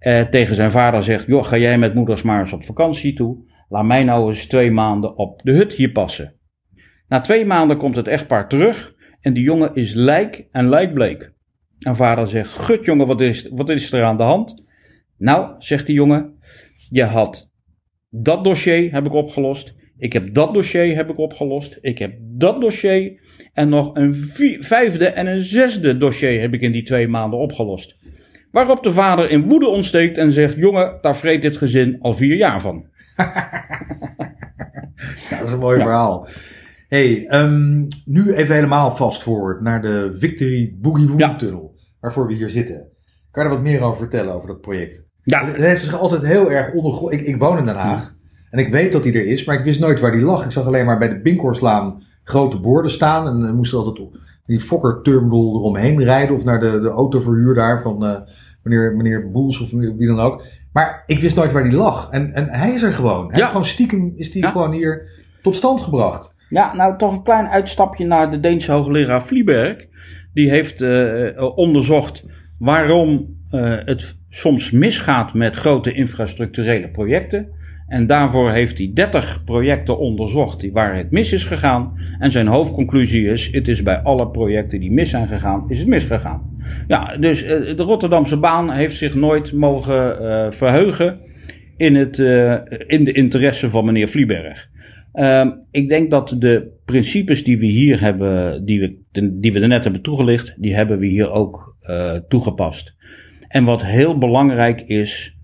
Uh, 0.00 0.20
tegen 0.20 0.54
zijn 0.54 0.70
vader 0.70 1.04
zegt: 1.04 1.26
Joh, 1.26 1.44
ga 1.44 1.56
jij 1.56 1.78
met 1.78 1.94
moeders 1.94 2.22
maar 2.22 2.40
eens 2.40 2.52
op 2.52 2.64
vakantie 2.64 3.14
toe. 3.14 3.36
Laat 3.68 3.84
mij 3.84 4.04
nou 4.04 4.28
eens 4.28 4.46
twee 4.46 4.70
maanden 4.70 5.16
op 5.16 5.40
de 5.42 5.52
hut 5.52 5.72
hier 5.72 5.90
passen. 5.90 6.32
Na 7.10 7.20
twee 7.20 7.44
maanden 7.44 7.76
komt 7.76 7.96
het 7.96 8.06
echtpaar 8.06 8.48
terug 8.48 8.94
en 9.20 9.32
die 9.32 9.42
jongen 9.42 9.74
is 9.74 9.92
lijk 9.92 10.46
en 10.50 10.68
lijkbleek. 10.68 11.32
En 11.78 11.96
vader 11.96 12.28
zegt, 12.28 12.50
gut 12.50 12.84
jongen, 12.84 13.06
wat 13.06 13.20
is, 13.20 13.48
wat 13.52 13.68
is 13.68 13.92
er 13.92 14.04
aan 14.04 14.16
de 14.16 14.22
hand? 14.22 14.64
Nou, 15.16 15.54
zegt 15.58 15.86
die 15.86 15.94
jongen, 15.94 16.38
je 16.90 17.04
had 17.04 17.50
dat 18.10 18.44
dossier 18.44 18.92
heb 18.92 19.06
ik 19.06 19.12
opgelost. 19.12 19.74
Ik 19.98 20.12
heb 20.12 20.34
dat 20.34 20.54
dossier 20.54 20.96
heb 20.96 21.10
ik 21.10 21.18
opgelost. 21.18 21.78
Ik 21.80 21.98
heb 21.98 22.14
dat 22.20 22.60
dossier 22.60 23.20
en 23.52 23.68
nog 23.68 23.96
een 23.96 24.14
vijfde 24.60 25.06
en 25.06 25.26
een 25.26 25.42
zesde 25.42 25.98
dossier 25.98 26.40
heb 26.40 26.54
ik 26.54 26.60
in 26.60 26.72
die 26.72 26.84
twee 26.84 27.08
maanden 27.08 27.38
opgelost. 27.38 27.96
Waarop 28.50 28.82
de 28.82 28.92
vader 28.92 29.30
in 29.30 29.48
woede 29.48 29.68
ontsteekt 29.68 30.18
en 30.18 30.32
zegt: 30.32 30.56
Jongen, 30.56 30.98
daar 31.00 31.16
vreet 31.16 31.42
dit 31.42 31.56
gezin 31.56 31.96
al 32.00 32.14
vier 32.14 32.36
jaar 32.36 32.60
van. 32.60 32.86
dat 35.30 35.42
is 35.42 35.52
een 35.52 35.58
mooi 35.58 35.78
ja. 35.78 35.82
verhaal 35.82 36.28
hey, 36.90 37.26
um, 37.42 37.86
nu 38.04 38.32
even 38.32 38.54
helemaal 38.54 38.90
fast 38.90 39.22
forward 39.22 39.60
naar 39.60 39.82
de 39.82 40.08
Victory 40.12 40.76
Boogie 40.80 41.08
Woogie. 41.08 41.36
Tunnel. 41.36 41.74
Waarvoor 42.00 42.26
we 42.26 42.34
hier 42.34 42.50
zitten. 42.50 42.88
Kan 43.30 43.42
je 43.44 43.48
er 43.48 43.54
wat 43.54 43.64
meer 43.64 43.80
over 43.82 43.98
vertellen 43.98 44.34
over 44.34 44.48
dat 44.48 44.60
project? 44.60 45.04
Ja. 45.22 45.44
Het 45.46 45.56
heeft 45.56 45.82
zich 45.82 45.98
altijd 46.00 46.22
heel 46.22 46.50
erg 46.50 46.72
ondergrond. 46.72 47.12
Ik, 47.12 47.20
ik 47.20 47.38
woon 47.38 47.58
in 47.58 47.64
Den 47.64 47.76
Haag. 47.76 48.02
Ja. 48.02 48.10
En 48.50 48.58
ik 48.58 48.72
weet 48.72 48.92
dat 48.92 49.04
hij 49.04 49.12
er 49.14 49.26
is, 49.26 49.44
maar 49.44 49.58
ik 49.58 49.64
wist 49.64 49.80
nooit 49.80 50.00
waar 50.00 50.12
die 50.12 50.20
lag. 50.20 50.44
Ik 50.44 50.50
zag 50.50 50.66
alleen 50.66 50.84
maar 50.84 50.98
bij 50.98 51.08
de 51.08 51.20
Binkhorstlaan 51.20 52.02
grote 52.24 52.60
borden 52.60 52.90
staan. 52.90 53.26
En 53.26 53.46
we 53.46 53.52
moesten 53.52 53.78
altijd 53.78 54.08
die 54.46 54.60
Fokker 54.60 55.02
Terminal 55.02 55.56
eromheen 55.56 56.02
rijden. 56.02 56.34
Of 56.34 56.44
naar 56.44 56.60
de, 56.60 56.80
de 56.80 56.88
autoverhuur 56.88 57.54
daar 57.54 57.82
van, 57.82 58.04
uh, 58.04 58.16
meneer, 58.62 58.96
meneer 58.96 59.30
Boels 59.30 59.60
of 59.60 59.70
wie 59.70 60.06
dan 60.06 60.20
ook. 60.20 60.42
Maar 60.72 61.02
ik 61.06 61.18
wist 61.18 61.36
nooit 61.36 61.52
waar 61.52 61.62
die 61.62 61.76
lag. 61.76 62.08
En, 62.10 62.32
en 62.34 62.48
hij 62.48 62.72
is 62.72 62.82
er 62.82 62.92
gewoon. 62.92 63.28
Hij 63.28 63.38
Ja. 63.38 63.42
is 63.44 63.50
gewoon 63.50 63.64
stiekem 63.64 64.12
is 64.16 64.32
die 64.32 64.42
Ja. 64.42 64.50
gewoon 64.50 64.72
hier 64.72 65.08
tot 65.42 65.54
stand 65.54 65.80
gebracht. 65.80 66.34
Ja, 66.50 66.74
nou 66.74 66.98
toch 66.98 67.12
een 67.12 67.22
klein 67.22 67.48
uitstapje 67.48 68.06
naar 68.06 68.30
de 68.30 68.40
Deense 68.40 68.72
hoogleraar 68.72 69.22
Vlieberg. 69.26 69.86
Die 70.34 70.50
heeft 70.50 70.82
eh, 70.82 71.26
eh, 71.28 71.56
onderzocht 71.58 72.24
waarom 72.58 73.38
eh, 73.50 73.76
het 73.84 74.16
soms 74.28 74.70
misgaat 74.70 75.34
met 75.34 75.56
grote 75.56 75.92
infrastructurele 75.92 76.88
projecten. 76.88 77.48
En 77.86 78.06
daarvoor 78.06 78.50
heeft 78.50 78.78
hij 78.78 78.90
30 78.94 79.42
projecten 79.44 79.98
onderzocht 79.98 80.60
die- 80.60 80.72
waar 80.72 80.96
het 80.96 81.10
mis 81.10 81.32
is 81.32 81.44
gegaan. 81.44 81.92
En 82.18 82.32
zijn 82.32 82.46
hoofdconclusie 82.46 83.28
is: 83.28 83.48
het 83.52 83.68
is 83.68 83.82
bij 83.82 83.98
alle 83.98 84.28
projecten 84.28 84.80
die 84.80 84.92
mis 84.92 85.10
zijn 85.10 85.28
gegaan, 85.28 85.64
is 85.68 85.78
het 85.78 85.88
misgegaan. 85.88 86.42
Ja, 86.88 87.16
dus 87.16 87.44
de 87.46 87.74
Rotterdamse 87.82 88.36
baan 88.36 88.70
heeft 88.70 88.96
zich 88.96 89.14
nooit 89.14 89.52
mogen 89.52 90.16
verheugen 90.54 91.18
in, 91.76 91.94
het, 91.94 92.18
in 92.86 93.04
de 93.04 93.12
interesse 93.12 93.70
van 93.70 93.84
meneer 93.84 94.08
Vlieberg. 94.08 94.68
Ehm, 95.12 95.50
ik 95.70 95.88
denk 95.88 96.10
dat 96.10 96.36
de 96.38 96.78
principes 96.84 97.44
die 97.44 97.58
we 97.58 97.66
hier 97.66 98.00
hebben, 98.00 98.64
die 98.64 98.80
we, 98.80 99.30
die 99.32 99.52
we 99.52 99.60
er 99.60 99.68
net 99.68 99.82
hebben 99.82 100.02
toegelicht, 100.02 100.54
die 100.58 100.74
hebben 100.74 100.98
we 100.98 101.06
hier 101.06 101.30
ook 101.30 101.76
eh, 101.80 102.14
toegepast. 102.14 102.94
En 103.48 103.64
wat 103.64 103.84
heel 103.84 104.18
belangrijk 104.18 104.80
is 104.80 105.36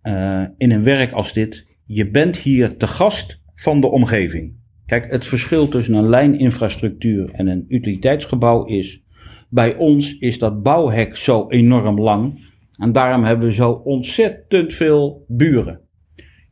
eh, 0.00 0.44
in 0.56 0.70
een 0.70 0.82
werk 0.82 1.12
als 1.12 1.32
dit, 1.32 1.66
je 1.86 2.10
bent 2.10 2.36
hier 2.36 2.76
te 2.76 2.86
gast 2.86 3.40
van 3.54 3.80
de 3.80 3.86
omgeving. 3.86 4.60
Kijk, 4.86 5.10
het 5.10 5.26
verschil 5.26 5.68
tussen 5.68 5.94
een 5.94 6.08
lijninfrastructuur 6.08 7.30
en 7.32 7.46
een 7.46 7.64
utiliteitsgebouw 7.68 8.64
is, 8.64 9.02
bij 9.48 9.76
ons 9.76 10.18
is 10.18 10.38
dat 10.38 10.62
bouwhek 10.62 11.16
zo 11.16 11.48
enorm 11.48 12.00
lang 12.00 12.50
en 12.78 12.92
daarom 12.92 13.24
hebben 13.24 13.46
we 13.46 13.52
zo 13.52 13.70
ontzettend 13.70 14.74
veel 14.74 15.24
buren. 15.28 15.80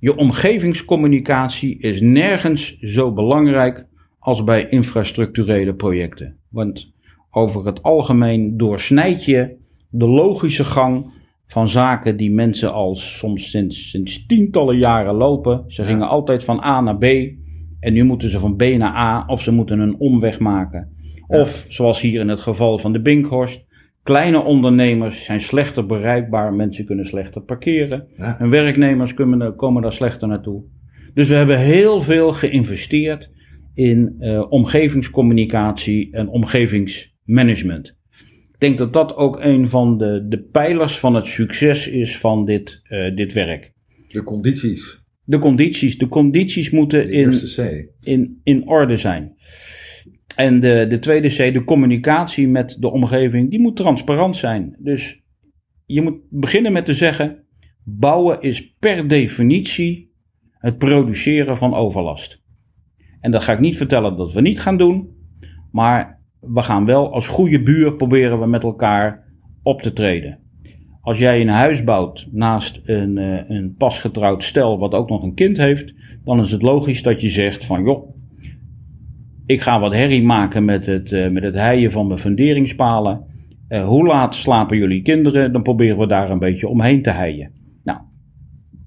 Je 0.00 0.16
omgevingscommunicatie 0.16 1.78
is 1.78 2.00
nergens 2.00 2.78
zo 2.78 3.12
belangrijk 3.12 3.86
als 4.18 4.44
bij 4.44 4.68
infrastructurele 4.68 5.74
projecten. 5.74 6.36
Want 6.48 6.92
over 7.30 7.66
het 7.66 7.82
algemeen 7.82 8.56
doorsnijd 8.56 9.24
je 9.24 9.56
de 9.90 10.06
logische 10.06 10.64
gang 10.64 11.12
van 11.46 11.68
zaken 11.68 12.16
die 12.16 12.30
mensen 12.30 12.72
al 12.72 12.96
soms 12.96 13.50
sinds, 13.50 13.90
sinds 13.90 14.26
tientallen 14.26 14.78
jaren 14.78 15.14
lopen. 15.14 15.64
Ze 15.68 15.84
gingen 15.84 16.08
altijd 16.08 16.44
van 16.44 16.64
A 16.64 16.80
naar 16.80 16.98
B 16.98 17.04
en 17.80 17.92
nu 17.92 18.04
moeten 18.04 18.28
ze 18.28 18.38
van 18.38 18.56
B 18.56 18.62
naar 18.62 18.96
A 18.96 19.24
of 19.26 19.42
ze 19.42 19.52
moeten 19.52 19.78
een 19.78 19.98
omweg 19.98 20.38
maken. 20.38 20.96
Of 21.26 21.66
zoals 21.68 22.00
hier 22.00 22.20
in 22.20 22.28
het 22.28 22.40
geval 22.40 22.78
van 22.78 22.92
de 22.92 23.00
Binkhorst, 23.00 23.66
kleine 24.02 24.42
ondernemers 24.42 25.24
zijn 25.24 25.40
slechter 25.40 25.86
bereikbaar, 25.86 26.52
mensen 26.52 26.84
kunnen 26.84 27.04
slechter 27.04 27.42
parkeren. 27.42 28.06
Ja. 28.16 28.38
En 28.38 28.50
werknemers 28.50 29.14
komen, 29.14 29.56
komen 29.56 29.82
daar 29.82 29.92
slechter 29.92 30.28
naartoe. 30.28 30.62
Dus 31.14 31.28
we 31.28 31.34
hebben 31.34 31.58
heel 31.58 32.00
veel 32.00 32.32
geïnvesteerd 32.32 33.30
in 33.74 34.14
eh, 34.18 34.46
omgevingscommunicatie 34.50 36.12
en 36.12 36.28
omgevingsmanagement. 36.28 37.98
Ik 38.52 38.66
denk 38.66 38.78
dat 38.78 38.92
dat 38.92 39.16
ook 39.16 39.40
een 39.40 39.68
van 39.68 39.98
de, 39.98 40.26
de 40.28 40.38
pijlers 40.42 40.98
van 40.98 41.14
het 41.14 41.26
succes 41.26 41.88
is 41.88 42.18
van 42.18 42.44
dit, 42.44 42.80
eh, 42.82 43.14
dit 43.14 43.32
werk. 43.32 43.72
De 44.08 44.22
condities. 44.22 45.02
De 45.24 45.38
condities. 45.38 45.98
De 45.98 46.08
condities 46.08 46.70
moeten 46.70 47.10
in, 47.10 47.34
in, 48.02 48.40
in 48.42 48.68
orde 48.68 48.96
zijn. 48.96 49.34
En 50.36 50.60
de, 50.60 50.86
de 50.88 50.98
tweede 50.98 51.28
C, 51.28 51.52
de 51.52 51.64
communicatie 51.64 52.48
met 52.48 52.76
de 52.78 52.90
omgeving, 52.90 53.50
die 53.50 53.60
moet 53.60 53.76
transparant 53.76 54.36
zijn. 54.36 54.76
Dus 54.78 55.22
je 55.86 56.02
moet 56.02 56.18
beginnen 56.30 56.72
met 56.72 56.84
te 56.84 56.94
zeggen: 56.94 57.44
bouwen 57.84 58.40
is 58.40 58.74
per 58.78 59.08
definitie 59.08 60.12
het 60.50 60.78
produceren 60.78 61.56
van 61.56 61.74
overlast. 61.74 62.42
En 63.20 63.30
dat 63.30 63.42
ga 63.42 63.52
ik 63.52 63.60
niet 63.60 63.76
vertellen 63.76 64.16
dat 64.16 64.32
we 64.32 64.40
niet 64.40 64.60
gaan 64.60 64.76
doen, 64.76 65.10
maar 65.72 66.20
we 66.40 66.62
gaan 66.62 66.84
wel 66.84 67.12
als 67.12 67.26
goede 67.26 67.62
buur 67.62 67.94
proberen 67.94 68.40
we 68.40 68.46
met 68.46 68.62
elkaar 68.62 69.24
op 69.62 69.82
te 69.82 69.92
treden. 69.92 70.38
Als 71.00 71.18
jij 71.18 71.40
een 71.40 71.48
huis 71.48 71.84
bouwt 71.84 72.26
naast 72.30 72.80
een, 72.84 73.18
eh, 73.18 73.56
een 73.56 73.74
pasgetrouwd 73.78 74.42
stel 74.42 74.78
wat 74.78 74.92
ook 74.92 75.08
nog 75.08 75.22
een 75.22 75.34
kind 75.34 75.56
heeft, 75.56 75.94
dan 76.24 76.40
is 76.40 76.50
het 76.50 76.62
logisch 76.62 77.02
dat 77.02 77.20
je 77.20 77.30
zegt 77.30 77.66
van 77.66 77.84
joh, 77.84 78.16
ik 79.50 79.60
ga 79.60 79.80
wat 79.80 79.92
herrie 79.92 80.22
maken 80.22 80.64
met 80.64 80.86
het, 80.86 81.12
eh, 81.12 81.28
met 81.28 81.42
het 81.42 81.54
heien 81.54 81.92
van 81.92 82.06
mijn 82.06 82.18
funderingspalen. 82.18 83.24
Eh, 83.68 83.86
hoe 83.86 84.06
laat 84.06 84.34
slapen 84.34 84.76
jullie 84.76 85.02
kinderen? 85.02 85.52
Dan 85.52 85.62
proberen 85.62 85.98
we 85.98 86.06
daar 86.06 86.30
een 86.30 86.38
beetje 86.38 86.68
omheen 86.68 87.02
te 87.02 87.10
heien. 87.10 87.52
Nou, 87.84 87.98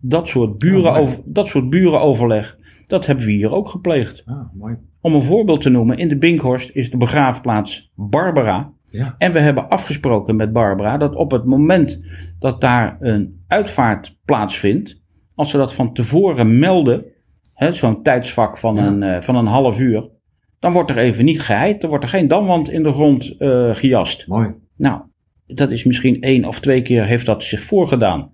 dat 0.01 0.27
soort, 0.27 0.57
burenover, 0.57 1.19
dat 1.25 1.47
soort 1.47 1.69
burenoverleg, 1.69 2.57
dat 2.87 3.05
hebben 3.05 3.25
we 3.25 3.31
hier 3.31 3.51
ook 3.51 3.69
gepleegd. 3.69 4.23
Ah, 4.25 4.53
mooi. 4.53 4.75
Om 5.01 5.13
een 5.13 5.23
voorbeeld 5.23 5.61
te 5.61 5.69
noemen, 5.69 5.97
in 5.97 6.07
de 6.07 6.17
Binkhorst 6.17 6.69
is 6.73 6.91
de 6.91 6.97
begraafplaats 6.97 7.91
Barbara. 7.95 8.71
Ja. 8.89 9.15
En 9.17 9.33
we 9.33 9.39
hebben 9.39 9.69
afgesproken 9.69 10.35
met 10.35 10.53
Barbara 10.53 10.97
dat 10.97 11.15
op 11.15 11.31
het 11.31 11.45
moment 11.45 11.99
dat 12.39 12.61
daar 12.61 12.97
een 12.99 13.43
uitvaart 13.47 14.17
plaatsvindt, 14.25 15.01
als 15.35 15.49
ze 15.49 15.57
dat 15.57 15.73
van 15.73 15.93
tevoren 15.93 16.59
melden, 16.59 17.05
hè, 17.53 17.73
zo'n 17.73 18.03
tijdsvak 18.03 18.57
van, 18.57 18.75
Ja. 18.75 18.85
een, 18.85 19.03
eh, 19.03 19.21
van 19.21 19.35
een 19.35 19.45
half 19.45 19.79
uur, 19.79 20.09
dan 20.63 20.73
wordt 20.73 20.89
er 20.89 20.97
even 20.97 21.25
niet 21.25 21.41
geheid, 21.41 21.81
dan 21.81 21.89
wordt 21.89 22.03
er 22.03 22.09
geen 22.09 22.27
damwand 22.27 22.69
in 22.69 22.83
de 22.83 22.93
grond 22.93 23.35
eh, 23.37 23.75
gejast. 23.75 24.27
Mooi. 24.27 24.53
Nou, 24.77 25.01
dat 25.47 25.71
is 25.71 25.83
misschien 25.83 26.21
één 26.21 26.45
of 26.45 26.59
twee 26.59 26.81
keer 26.81 27.05
heeft 27.05 27.25
dat 27.25 27.43
zich 27.43 27.63
voorgedaan. 27.63 28.31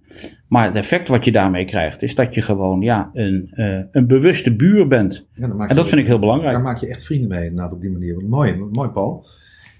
Maar 0.47 0.65
het 0.65 0.75
effect 0.75 1.07
wat 1.07 1.25
je 1.25 1.31
daarmee 1.31 1.65
krijgt, 1.65 2.01
is 2.01 2.15
dat 2.15 2.33
je 2.33 2.41
gewoon 2.41 2.81
ja, 2.81 3.09
een, 3.13 3.47
eh, 3.51 3.79
een 3.91 4.07
bewuste 4.07 4.55
buur 4.55 4.87
bent. 4.87 5.27
Ja, 5.33 5.43
En 5.43 5.57
dat 5.57 5.69
je- 5.77 5.85
vind 5.85 6.01
ik 6.01 6.07
heel 6.07 6.19
belangrijk. 6.19 6.53
Daar 6.53 6.61
maak 6.63 6.77
je 6.77 6.87
echt 6.87 7.03
vrienden 7.03 7.29
mee 7.29 7.43
inderdaad 7.43 7.71
op 7.73 7.81
die 7.81 7.91
manier. 7.91 8.23
Mooi, 8.27 8.55
mooi 8.71 8.89
Paul. 8.89 9.25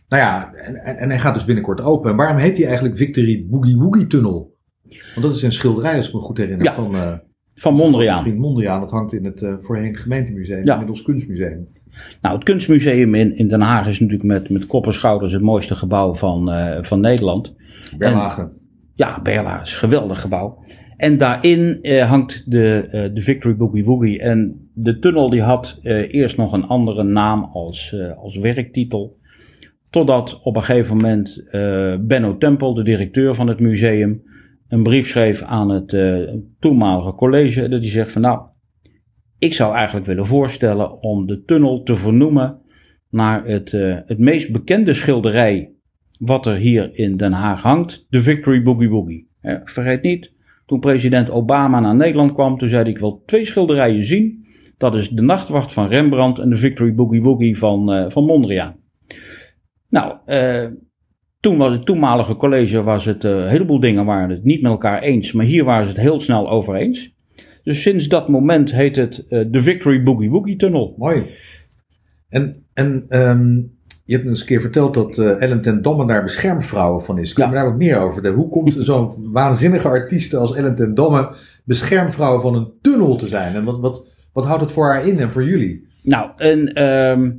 Nou 0.08 0.22
ja, 0.24 0.54
en, 0.54 0.76
en, 0.76 0.98
en 0.98 1.10
hij 1.10 1.20
gaat 1.20 1.34
dus 1.34 1.46
binnenkort 1.46 1.82
open. 1.82 2.12
En 2.12 2.16
waarom 2.18 2.38
heet 2.38 2.58
hij 2.58 2.66
eigenlijk 2.66 2.98
Victory 2.98 3.46
Boogie 3.50 3.78
Woogie 3.78 4.08
Tunnel? 4.08 4.56
Want 4.84 5.26
dat 5.28 5.36
is 5.36 5.42
een 5.44 5.52
schilderij, 5.52 5.96
als 5.96 6.08
ik 6.08 6.14
me 6.14 6.20
goed 6.20 6.38
herinner, 6.38 6.66
Ja, 6.66 6.74
van, 6.74 6.96
eh 6.96 7.14
Van 7.56 7.74
Mondriaan. 7.74 8.20
vriend 8.22 8.38
Mondriaan. 8.38 8.80
Dat 8.80 8.92
hangt 8.92 9.14
in 9.14 9.26
het 9.26 9.42
eh, 9.42 9.54
voorheen 9.58 9.96
gemeentemuseum, 9.96 10.66
Ja. 10.66 10.72
inmiddels 10.72 11.02
kunstmuseum. 11.02 11.68
Nou, 12.22 12.36
het 12.36 12.44
kunstmuseum 12.44 13.16
in, 13.16 13.38
in 13.38 13.48
Den 13.48 13.62
Haag 13.62 13.88
is 13.88 14.00
natuurlijk 14.00 14.28
met, 14.28 14.50
met 14.50 14.68
kop 14.68 14.86
en 14.86 14.94
schouders 14.94 15.34
het 15.34 15.42
mooiste 15.42 15.76
gebouw 15.76 16.16
van, 16.16 16.52
eh, 16.52 16.78
van 16.84 17.00
Nederland. 17.00 17.56
Berlage. 17.98 18.50
Ja, 18.96 19.22
Berla 19.22 19.62
is 19.62 19.72
een 19.72 19.80
geweldig 19.80 20.22
gebouw. 20.22 20.64
En 20.98 21.18
daarin 21.18 21.80
eh, 21.82 22.10
hangt 22.10 22.44
de, 22.46 22.88
eh, 22.92 23.10
de 23.14 23.22
Victory 23.22 23.56
Boogie 23.56 23.86
Woogie. 23.86 24.20
En 24.20 24.70
de 24.74 25.00
tunnel 25.00 25.30
die 25.30 25.42
had 25.42 25.80
eerst 25.82 26.38
nog 26.38 26.54
een 26.54 26.68
andere 26.68 27.04
naam 27.04 27.50
als, 27.54 27.96
als 28.18 28.38
werktitel. 28.38 29.18
Totdat 29.90 30.40
op 30.44 30.56
een 30.56 30.64
gegeven 30.64 30.96
moment 30.96 31.44
Benno 32.08 32.38
Tempel, 32.38 32.74
de 32.74 32.84
directeur 32.84 33.36
van 33.36 33.48
het 33.48 33.60
museum, 33.60 34.24
een 34.68 34.84
brief 34.84 35.08
schreef 35.08 35.42
aan 35.42 35.70
het 35.70 35.98
toenmalige 36.60 37.12
college. 37.12 37.70
Dat 37.70 37.80
hij 37.80 37.90
zegt 37.90 38.12
van 38.12 38.22
nou, 38.22 38.40
ik 39.40 39.54
zou 39.54 39.76
eigenlijk 39.76 40.06
willen 40.06 40.26
voorstellen 40.26 41.04
om 41.04 41.28
de 41.28 41.44
tunnel 41.44 41.84
te 41.84 41.96
vernoemen 41.96 42.62
naar 43.10 43.46
het, 43.46 43.74
eh, 43.74 43.98
het 44.06 44.20
meest 44.20 44.52
bekende 44.52 44.94
schilderij 44.94 45.74
wat 46.20 46.46
er 46.46 46.56
hier 46.56 46.90
in 46.94 47.18
Den 47.18 47.32
Haag 47.32 47.62
hangt, 47.62 48.06
de 48.10 48.22
Victory 48.22 48.64
Boogie 48.64 48.90
Woogie. 48.90 49.30
Eh, 49.42 49.56
vergeet 49.64 50.02
niet, 50.02 50.32
toen 50.66 50.80
president 50.80 51.30
Obama 51.30 51.80
naar 51.80 51.96
Nederland 51.96 52.34
kwam, 52.34 52.58
toen 52.58 52.70
zei 52.70 52.82
hij 52.82 52.92
ik 52.92 53.00
wil 53.00 53.24
twee 53.26 53.46
schilderijen 53.46 54.06
zien. 54.06 54.48
Dat 54.78 54.96
is 54.96 55.10
de 55.10 55.22
Nachtwacht 55.22 55.74
van 55.74 55.88
Rembrandt 55.88 56.40
en 56.40 56.50
de 56.50 56.58
Victory 56.58 56.94
Boogie 56.94 57.22
Woogie 57.22 57.58
van, 57.58 57.94
eh, 57.94 58.10
van 58.10 58.26
Mondriaan. 58.26 58.76
Nou, 59.90 60.18
eh, 60.26 60.68
toen 61.40 61.58
was 61.58 61.72
het 61.72 61.86
toenmalige 61.86 62.36
college, 62.36 62.84
was 62.84 63.06
het, 63.06 63.24
een 63.24 63.48
heleboel 63.48 63.80
dingen 63.80 64.06
waren 64.06 64.30
het 64.30 64.44
niet 64.44 64.62
met 64.62 64.72
elkaar 64.72 65.02
eens, 65.02 65.32
maar 65.32 65.46
hier 65.46 65.64
waren 65.64 65.84
ze 65.86 65.92
het 65.92 66.02
heel 66.02 66.20
snel 66.20 66.50
over 66.50 66.76
eens. 66.76 67.16
Dus 67.70 67.82
sinds 67.82 68.08
dat 68.08 68.28
moment 68.30 68.72
heet 68.72 68.96
het 68.96 69.26
eh, 69.28 69.46
de 69.48 69.62
Victory 69.62 70.04
Boogie 70.04 70.30
Woogie 70.30 70.56
Tunnel. 70.56 70.96
Mooi. 70.98 71.26
En, 72.30 72.66
en 72.74 73.06
ehm, 73.10 73.56
je 74.06 74.16
hebt 74.16 74.26
eens 74.26 74.40
een 74.40 74.46
keer 74.46 74.62
verteld 74.62 74.94
dat 74.94 75.18
eh, 75.18 75.42
Ellen 75.42 75.62
ten 75.62 75.82
Damme 75.82 76.08
daar 76.08 76.24
beschermvrouw 76.24 77.00
van 77.00 77.18
is. 77.18 77.34
Kun 77.34 77.44
je 77.44 77.50
Ja. 77.50 77.56
me 77.56 77.62
daar 77.62 77.72
wat 77.72 77.80
meer 77.80 77.98
over 78.00 78.14
vertellen? 78.14 78.38
Hoe 78.38 78.50
komt 78.50 78.76
zo'n 78.80 79.32
waanzinnige 79.32 79.88
artiest 79.88 80.34
als 80.34 80.56
Ellen 80.56 80.76
ten 80.76 80.94
Damme 80.94 81.36
beschermvrouw 81.66 82.40
van 82.40 82.56
een 82.56 82.72
tunnel 82.82 83.16
te 83.16 83.28
zijn? 83.28 83.56
En 83.56 83.64
wat, 83.64 83.80
wat, 83.80 84.08
wat 84.34 84.46
houdt 84.46 84.62
het 84.62 84.72
voor 84.72 84.86
haar 84.88 85.08
in 85.08 85.20
en 85.20 85.32
voor 85.32 85.44
jullie? 85.44 85.88
Nou, 86.02 86.30
en 86.38 86.74
ehm 86.74 87.32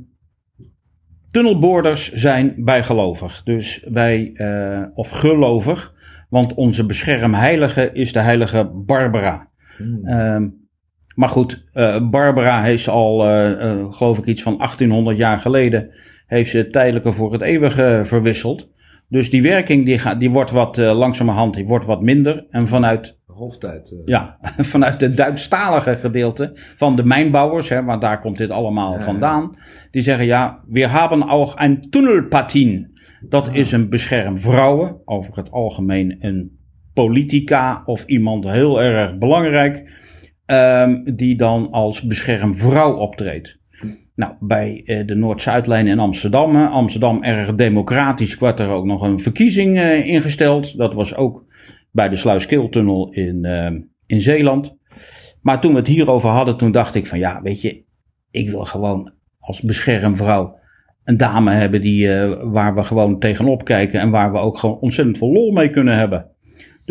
tunnelboorders 1.31 2.11
zijn 2.13 2.53
bijgelovig. 2.57 3.41
Dus 3.43 3.85
wij, 3.91 4.31
eh, 4.33 4.83
of 4.93 5.09
gelovig, 5.09 5.93
want 6.29 6.53
onze 6.53 6.85
beschermheilige 6.85 7.89
is 7.93 8.13
de 8.13 8.19
heilige 8.19 8.71
Barbara. 8.85 9.49
Hmm. 9.77 10.05
Ehm, 10.05 10.47
maar 11.15 11.29
goed, 11.29 11.63
eh, 11.73 12.09
Barbara 12.09 12.61
heeft 12.61 12.87
al, 12.87 13.25
eh, 13.25 13.71
eh, 13.71 13.91
geloof 13.91 14.17
ik, 14.17 14.25
iets 14.25 14.41
van 14.41 14.57
1800 14.57 15.17
jaar 15.17 15.39
geleden, 15.39 15.89
heeft 16.27 16.49
ze 16.49 16.57
het 16.57 16.71
tijdelijke 16.71 17.11
voor 17.11 17.31
het 17.33 17.41
eeuwige 17.41 18.01
verwisseld. 18.03 18.69
Dus 19.07 19.29
die 19.29 19.41
werking 19.41 19.85
die 19.85 19.97
gaat, 19.97 20.19
die 20.19 20.31
wordt 20.31 20.51
wat 20.51 20.77
langzamerhand 20.77 21.53
die 21.53 21.65
wordt 21.65 21.85
wat 21.85 22.01
minder. 22.01 22.45
En 22.49 22.67
vanuit 22.67 23.19
Hoofdtijd. 23.41 23.91
Uh. 23.91 23.99
Ja, 24.05 24.37
vanuit 24.73 25.01
het 25.01 25.17
Duitsstalige 25.17 25.95
gedeelte 25.95 26.51
van 26.53 26.95
de 26.95 27.03
mijnbouwers, 27.03 27.69
hè, 27.69 27.83
want 27.83 28.01
daar 28.01 28.19
komt 28.19 28.37
dit 28.37 28.49
allemaal 28.49 28.93
ja, 28.93 29.03
vandaan. 29.03 29.55
Die 29.91 30.01
zeggen 30.01 30.25
ja, 30.25 30.59
we 30.67 30.87
hebben 30.87 31.29
ook 31.29 31.53
een 31.55 31.81
tunnelpatin. 31.89 32.89
Dat 33.29 33.45
ja. 33.45 33.51
is 33.51 33.71
een 33.71 33.89
bescherm 33.89 34.39
vrouwen, 34.39 35.01
over 35.05 35.35
het 35.35 35.51
algemeen 35.51 36.15
een 36.19 36.59
politica 36.93 37.81
of 37.85 38.05
iemand 38.05 38.49
heel 38.49 38.81
erg 38.81 39.17
belangrijk, 39.17 39.99
um, 40.45 41.15
die 41.15 41.35
dan 41.35 41.71
als 41.71 42.01
beschermvrouw 42.01 42.95
optreedt. 42.95 43.59
Nou, 44.15 44.33
bij 44.39 44.81
uh, 44.85 45.07
de 45.07 45.15
Noord-Zuidlijn 45.15 45.87
in 45.87 45.99
Amsterdam. 45.99 46.55
Amsterdam 46.55 47.23
erg 47.23 47.55
democratisch, 47.55 48.37
werd 48.37 48.59
er 48.59 48.69
ook 48.69 48.85
nog 48.85 49.01
een 49.01 49.19
verkiezing 49.19 49.77
uh, 49.77 50.07
ingesteld. 50.07 50.77
Dat 50.77 50.93
was 50.93 51.15
ook 51.15 51.45
bij 51.91 52.09
de 52.09 52.15
Sluiskiltunnel 52.15 53.11
in, 53.11 53.45
uh, 53.45 53.71
in 54.05 54.21
Zeeland. 54.21 54.77
Maar 55.41 55.61
toen 55.61 55.71
we 55.71 55.77
het 55.77 55.87
hierover 55.87 56.29
hadden, 56.29 56.57
toen 56.57 56.71
dacht 56.71 56.95
ik 56.95 57.07
van 57.07 57.19
ja, 57.19 57.41
weet 57.41 57.61
je, 57.61 57.83
ik 58.31 58.49
wil 58.49 58.63
gewoon 58.63 59.11
als 59.39 59.61
beschermvrouw 59.61 60.59
een 61.03 61.17
dame 61.17 61.51
hebben 61.51 61.81
die, 61.81 62.07
uh, 62.07 62.33
waar 62.43 62.75
we 62.75 62.83
gewoon 62.83 63.19
tegenop 63.19 63.63
kijken 63.63 63.99
en 63.99 64.09
waar 64.09 64.31
we 64.31 64.37
ook 64.37 64.57
gewoon 64.57 64.79
ontzettend 64.79 65.17
veel 65.17 65.31
lol 65.31 65.51
mee 65.51 65.69
kunnen 65.69 65.97
hebben. 65.97 66.30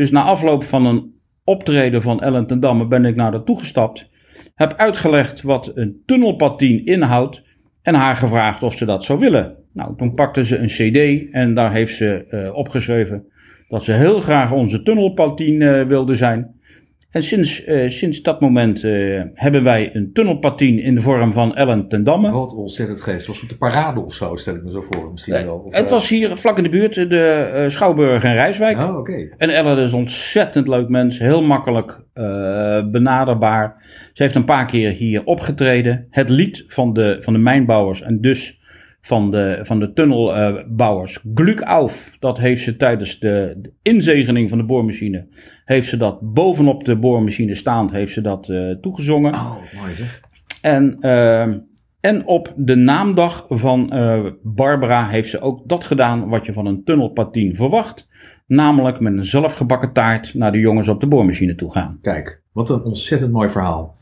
Dus 0.00 0.10
na 0.10 0.22
afloop 0.22 0.64
van 0.64 0.86
een 0.86 1.14
optreden 1.44 2.02
van 2.02 2.20
Ellen 2.20 2.46
ten 2.46 2.60
Damme 2.60 2.86
ben 2.86 3.04
ik 3.04 3.16
naar 3.16 3.32
haar 3.32 3.44
toegestapt. 3.44 4.10
Heb 4.54 4.74
uitgelegd 4.76 5.42
wat 5.42 5.72
een 5.74 6.02
tunnelpatien 6.06 6.86
inhoudt 6.86 7.42
en 7.82 7.94
haar 7.94 8.16
gevraagd 8.16 8.62
of 8.62 8.76
ze 8.76 8.84
dat 8.84 9.04
zou 9.04 9.18
willen. 9.18 9.56
Nou, 9.72 9.96
toen 9.96 10.14
pakte 10.14 10.44
ze 10.44 10.58
een 10.58 10.66
cd 10.66 11.30
en 11.32 11.54
daar 11.54 11.72
heeft 11.72 11.96
ze 11.96 12.26
uh, 12.30 12.54
opgeschreven 12.56 13.26
dat 13.68 13.84
ze 13.84 13.92
heel 13.92 14.20
graag 14.20 14.52
onze 14.52 14.82
tunnelpatien 14.82 15.60
uh, 15.60 15.82
wilde 15.82 16.14
zijn. 16.14 16.59
En 17.10 17.22
sinds, 17.22 17.66
uh, 17.66 17.88
sinds 17.88 18.22
dat 18.22 18.40
moment 18.40 18.82
uh, 18.82 19.22
hebben 19.34 19.62
wij 19.62 19.90
een 19.92 20.12
tunnelpatien 20.12 20.78
in 20.78 20.94
de 20.94 21.00
vorm 21.00 21.32
van 21.32 21.56
Ellen 21.56 21.88
ten 21.88 22.04
Damme. 22.04 22.30
Wat 22.30 22.54
ontzettend 22.54 23.00
geest. 23.00 23.26
Was 23.26 23.42
op 23.42 23.48
de 23.48 23.56
parade 23.56 24.00
of 24.00 24.14
zo, 24.14 24.36
stel 24.36 24.54
ik 24.54 24.62
me 24.62 24.70
zo 24.70 24.82
voor 24.82 25.10
misschien 25.10 25.44
wel. 25.44 25.58
Of, 25.58 25.74
het 25.74 25.90
was 25.90 26.08
hier 26.08 26.36
vlak 26.36 26.56
in 26.56 26.62
de 26.62 26.68
buurt, 26.68 26.94
de 26.94 27.64
Schouwburg 27.68 28.24
en 28.24 28.34
Rijswijk. 28.34 28.78
Oh, 28.78 28.88
oké. 28.88 28.98
Okay. 28.98 29.32
En 29.36 29.50
Ellen 29.50 29.78
is 29.78 29.92
een 29.92 29.98
ontzettend 29.98 30.68
leuk 30.68 30.88
mens, 30.88 31.18
heel 31.18 31.42
makkelijk 31.42 32.00
benaderbaar. 32.90 33.84
Ze 34.12 34.22
heeft 34.22 34.34
een 34.34 34.44
paar 34.44 34.66
keer 34.66 34.90
hier 34.90 35.24
opgetreden. 35.24 36.06
Het 36.10 36.28
lied 36.28 36.64
van 36.66 36.92
de, 36.92 37.18
van 37.20 37.32
de 37.32 37.38
mijnbouwers 37.38 38.02
en 38.02 38.20
dus 38.20 38.59
van 39.00 39.30
de, 39.30 39.60
van 39.62 39.80
de 39.80 39.92
tunnelbouwers. 39.92 41.18
Uh, 41.24 41.32
Glück 41.34 41.60
auf, 41.60 42.16
dat 42.18 42.38
heeft 42.38 42.62
ze 42.62 42.76
tijdens 42.76 43.18
de, 43.18 43.54
de, 43.62 43.72
inzegening 43.82 44.48
van 44.48 44.58
de 44.58 44.64
boormachine, 44.64 45.26
heeft 45.64 45.88
ze 45.88 45.96
dat 45.96 46.34
bovenop 46.34 46.84
de 46.84 46.96
boormachine 46.96 47.54
staand, 47.54 47.90
heeft 47.90 48.12
ze 48.12 48.20
dat 48.20 48.48
uh, 48.48 48.74
toegezongen. 48.74 49.34
Oh, 49.34 49.56
mooi 49.80 49.94
zeg. 49.94 50.20
En, 50.62 50.96
uh, 51.00 51.54
en 52.00 52.26
op 52.26 52.52
de 52.56 52.74
naamdag 52.74 53.46
van 53.48 53.90
uh, 53.94 54.26
Barbara 54.42 55.06
heeft 55.06 55.30
ze 55.30 55.40
ook 55.40 55.68
dat 55.68 55.84
gedaan 55.84 56.28
wat 56.28 56.46
je 56.46 56.52
van 56.52 56.66
een 56.66 56.84
tunnelpatien 56.84 57.56
verwacht. 57.56 58.08
Namelijk 58.46 59.00
met 59.00 59.12
een 59.12 59.24
zelfgebakken 59.24 59.92
taart 59.92 60.34
naar 60.34 60.52
de 60.52 60.58
jongens 60.58 60.88
op 60.88 61.00
de 61.00 61.06
boormachine 61.06 61.54
toe 61.54 61.72
gaan. 61.72 61.98
Kijk, 62.00 62.42
wat 62.52 62.70
een 62.70 62.82
ontzettend 62.82 63.32
mooi 63.32 63.48
verhaal. 63.48 63.98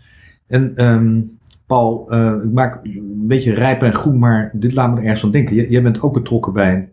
En 0.46 0.84
um, 0.84 1.37
Paul, 1.68 2.12
uh, 2.14 2.44
ik 2.44 2.52
maak 2.52 2.84
een 2.84 3.26
beetje 3.26 3.54
rijp 3.54 3.82
en 3.82 3.92
groen, 3.92 4.18
maar 4.18 4.50
dit 4.54 4.74
laat 4.74 4.90
me 4.90 4.96
er 4.96 5.02
ergens 5.02 5.24
aan 5.24 5.30
denken. 5.30 5.56
J 5.56 5.60
jij 5.60 5.82
bent 5.82 6.02
ook 6.02 6.12
betrokken 6.12 6.52
bij 6.52 6.74
een, 6.74 6.88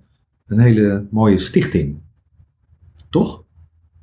een, 0.48 0.60
hele 0.60 1.08
mooie 1.12 1.38
stichting. 1.38 1.98
Toch? 3.10 3.44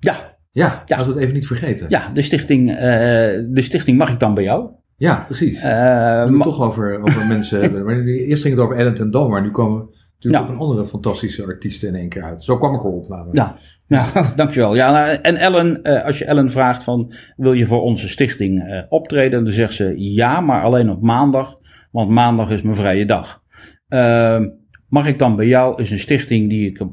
Ja. 0.01 0.37
Ja, 0.53 0.83
ja. 0.87 0.97
als 0.97 1.07
we 1.07 1.13
het 1.13 1.23
even 1.23 1.35
niet 1.35 1.47
vergeten. 1.47 1.87
Ja, 1.89 2.11
de 2.15 2.23
stichting, 2.23 2.71
uh, 2.71 2.77
de 2.77 3.63
stichting 3.63 3.99
Mag 3.99 4.11
ik 4.11 4.21
dan 4.21 4.35
bij 4.35 4.45
jou? 4.45 4.71
Ja, 4.97 5.25
precies. 5.27 5.57
Uh, 5.57 5.63
we 5.63 6.33
het 6.33 6.43
toch 6.43 6.61
over, 6.61 7.01
over 7.01 7.27
mensen 7.37 7.61
hebben. 7.61 7.85
Maar 7.85 8.05
eerst 8.05 8.43
ging 8.43 8.55
het 8.55 8.65
over 8.65 8.77
Ellen 8.77 8.95
ten 8.95 9.11
Dam, 9.11 9.31
maar 9.31 9.43
nu 9.43 9.51
komen 9.51 9.79
we 9.79 9.92
natuurlijk 10.25 10.45
ja. 10.45 10.49
op 10.49 10.61
een 10.61 10.67
andere 10.69 10.87
fantastische 10.87 11.45
artiesten 11.45 11.89
in 11.89 11.95
één 11.95 12.09
keer 12.09 12.23
uit. 12.23 12.43
Zo 12.43 12.59
kwam 12.59 12.75
ik 12.75 12.81
erop 12.81 13.09
namelijk. 13.09 13.37
Ja, 13.37 13.57
ja, 13.87 14.11
dankjewel. 14.37 14.75
Ja, 14.75 14.93
nou, 14.93 15.19
en 15.23 15.37
Ellen, 15.37 15.81
uh, 15.83 16.05
als 16.05 16.19
je 16.19 16.25
Ellen 16.25 16.51
vraagt 16.51 16.85
van, 16.85 17.13
wil 17.37 17.53
je 17.53 17.67
voor 17.67 17.83
onze 17.83 18.09
stichting 18.09 18.69
uh, 18.69 18.83
optreden? 18.89 19.45
Dan 19.45 19.53
zegt 19.53 19.75
ze 19.75 19.95
ja, 19.97 20.41
maar 20.41 20.63
alleen 20.63 20.91
op 20.91 21.03
maandag, 21.03 21.59
want 21.91 22.11
maandag 22.11 22.51
is 22.51 22.63
mijn 22.63 22.77
vrije 22.77 23.07
dag. 23.07 23.43
Uh, 23.89 24.41
mag 24.89 25.07
ik 25.07 25.19
dan 25.19 25.37
bij 25.37 25.47
jou, 25.47 25.83
is 25.83 25.91
een 25.91 25.99
stichting 25.99 26.49
die 26.49 26.71
ik 26.71 26.79
heb 26.79 26.89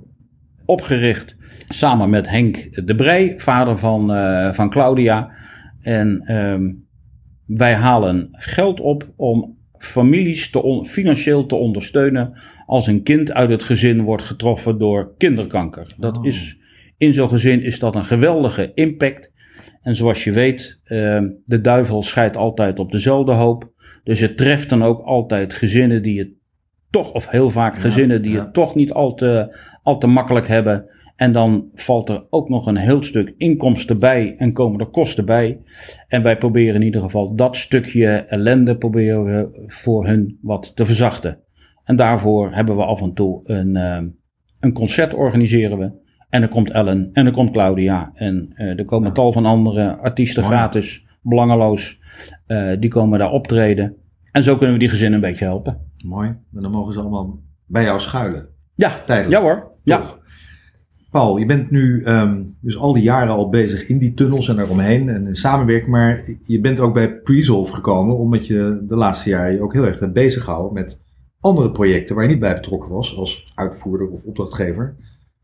opgericht 0.65 1.35
samen 1.69 2.09
met 2.09 2.29
Henk 2.29 2.85
de 2.85 2.95
Brij, 2.95 3.33
vader 3.37 3.77
van, 3.77 4.15
uh, 4.15 4.53
van 4.53 4.69
Claudia. 4.69 5.31
En 5.81 6.21
ehm, 6.25 6.71
wij 7.45 7.73
halen 7.73 8.27
geld 8.31 8.79
op 8.79 9.13
om 9.15 9.57
families 9.77 10.49
te 10.49 10.85
financieel 10.87 11.45
te 11.45 11.55
ondersteunen 11.55 12.33
als 12.69 12.87
een 12.87 13.03
kind 13.03 13.31
uit 13.31 13.49
het 13.49 13.63
gezin 13.63 14.01
wordt 14.01 14.23
getroffen 14.23 14.77
door 14.77 15.13
kinderkanker. 15.17 15.93
Dat 15.97 16.17
oh. 16.17 16.25
is 16.25 16.57
in 16.97 17.13
zo'n 17.13 17.29
gezin 17.29 17.63
is 17.63 17.79
dat 17.79 17.95
een 17.95 18.05
geweldige 18.05 18.71
impact. 18.73 19.31
En 19.81 19.95
zoals 19.95 20.23
je 20.23 20.31
weet, 20.31 20.79
uh, 20.85 21.21
de 21.45 21.61
duivel 21.61 22.03
scheidt 22.03 22.37
altijd 22.37 22.79
op 22.79 22.91
dezelfde 22.91 23.31
hoop. 23.31 23.71
Dus 24.03 24.19
het 24.19 24.37
treft 24.37 24.69
dan 24.69 24.83
ook 24.83 25.01
altijd 25.01 25.53
gezinnen 25.53 26.01
die 26.01 26.19
het 26.19 26.29
toch, 26.89 27.11
of 27.11 27.29
heel 27.29 27.49
vaak 27.49 27.75
ja, 27.75 27.81
gezinnen 27.81 28.21
die 28.21 28.31
ja. 28.31 28.39
het 28.39 28.53
toch 28.53 28.75
niet 28.75 28.91
al 28.91 29.13
te, 29.13 29.57
al 29.83 29.97
te 29.97 30.07
makkelijk 30.07 30.47
hebben. 30.47 30.85
En 31.15 31.31
dan 31.31 31.69
valt 31.73 32.09
er 32.09 32.25
ook 32.29 32.49
nog 32.49 32.65
een 32.65 32.77
heel 32.77 33.03
stuk 33.03 33.33
inkomsten 33.37 33.99
bij 33.99 34.35
en 34.37 34.53
komen 34.53 34.79
er 34.79 34.89
kosten 34.89 35.25
bij. 35.25 35.59
En 36.07 36.23
wij 36.23 36.37
proberen 36.37 36.75
in 36.75 36.81
ieder 36.81 37.01
geval 37.01 37.35
dat 37.35 37.57
stukje 37.57 38.07
ellende 38.07 38.77
proberen 38.77 39.23
we 39.23 39.63
voor 39.67 40.05
hun 40.05 40.37
wat 40.41 40.75
te 40.75 40.85
verzachten. 40.85 41.39
En 41.89 41.95
daarvoor 41.95 42.51
hebben 42.51 42.75
we 42.75 42.83
af 42.83 43.01
en 43.01 43.13
toe 43.13 43.39
een, 43.43 43.75
uh, 43.75 44.11
een 44.59 44.73
concert 44.73 45.13
organiseren 45.13 45.77
we. 45.77 45.91
En 46.29 46.41
dan 46.41 46.49
komt 46.49 46.71
Ellen 46.71 47.09
en 47.13 47.23
dan 47.23 47.33
komt 47.33 47.51
Claudia. 47.51 48.11
En 48.13 48.53
uh, 48.55 48.79
er 48.79 48.85
komen 48.85 49.13
tal 49.13 49.33
van 49.33 49.45
andere 49.45 49.97
artiesten 49.97 50.43
gratis, 50.43 51.05
belangeloos. 51.21 51.99
Uh, 52.47 52.79
die 52.79 52.89
komen 52.89 53.19
daar 53.19 53.31
optreden. 53.31 53.95
En 54.31 54.43
zo 54.43 54.55
kunnen 54.55 54.73
we 54.73 54.79
die 54.79 54.89
gezinnen 54.89 55.13
een 55.23 55.29
beetje 55.29 55.45
helpen. 55.45 55.77
Mooi. 56.05 56.27
En 56.27 56.61
dan 56.61 56.71
mogen 56.71 56.93
ze 56.93 56.99
allemaal 56.99 57.39
bij 57.65 57.83
jou 57.83 57.99
schuilen. 57.99 58.47
Ja, 58.75 59.01
tijdelijk. 59.05 59.33
Ja 59.33 59.41
hoor. 59.41 59.71
Ja. 59.83 60.01
Paul, 61.11 61.37
je 61.37 61.45
bent 61.45 61.71
nu 61.71 62.05
um, 62.05 62.57
dus 62.61 62.77
al 62.77 62.93
die 62.93 63.03
jaren 63.03 63.33
al 63.33 63.49
bezig 63.49 63.87
in 63.87 63.97
die 63.97 64.13
tunnels 64.13 64.49
en 64.49 64.59
eromheen 64.59 65.09
en 65.09 65.27
in 65.27 65.35
samenwerking. 65.35 65.91
Maar 65.91 66.23
je 66.41 66.59
bent 66.59 66.79
ook 66.79 66.93
bij 66.93 67.19
Presolve 67.19 67.73
gekomen 67.73 68.17
omdat 68.17 68.47
je 68.47 68.83
de 68.87 68.95
laatste 68.95 69.29
jaren 69.29 69.53
je 69.53 69.61
ook 69.61 69.73
heel 69.73 69.85
erg 69.85 69.99
hebt 69.99 70.13
bezig 70.13 70.43
gehouden 70.43 70.73
met 70.73 71.07
andere 71.39 71.71
projecten 71.71 72.15
waar 72.15 72.23
je 72.23 72.29
niet 72.29 72.39
bij 72.39 72.53
betrokken 72.53 72.91
was 72.91 73.15
als 73.15 73.51
uitvoerder 73.55 74.09
of 74.09 74.23
opdrachtgever. 74.23 74.95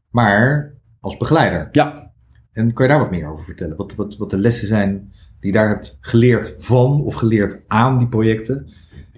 Maar 0.10 0.74
als 1.00 1.18
begeleider. 1.18 1.70
Ja. 1.72 2.12
En 2.52 2.74
kan 2.74 2.86
je 2.86 2.92
daar 2.92 3.02
wat 3.02 3.12
meer 3.12 3.32
over 3.32 3.46
vertellen? 3.46 3.78
Wat, 3.78 3.96
wat, 3.96 4.18
wat 4.18 4.30
de 4.30 4.38
lessen 4.38 4.68
zijn 4.68 5.14
die 5.40 5.52
je 5.52 5.58
daar 5.58 5.68
hebt 5.68 5.98
geleerd 6.02 6.56
van 6.58 7.04
of 7.04 7.14
geleerd 7.14 7.62
aan 7.68 7.98
die 7.98 8.08
projecten? 8.08 8.68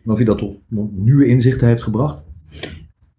En 0.04 0.12
of 0.12 0.20
je 0.20 0.26
dat 0.26 0.38
tot 0.38 0.58
nieuwe 0.92 1.28
inzichten 1.28 1.68
heeft 1.68 1.84
gebracht? 1.84 2.26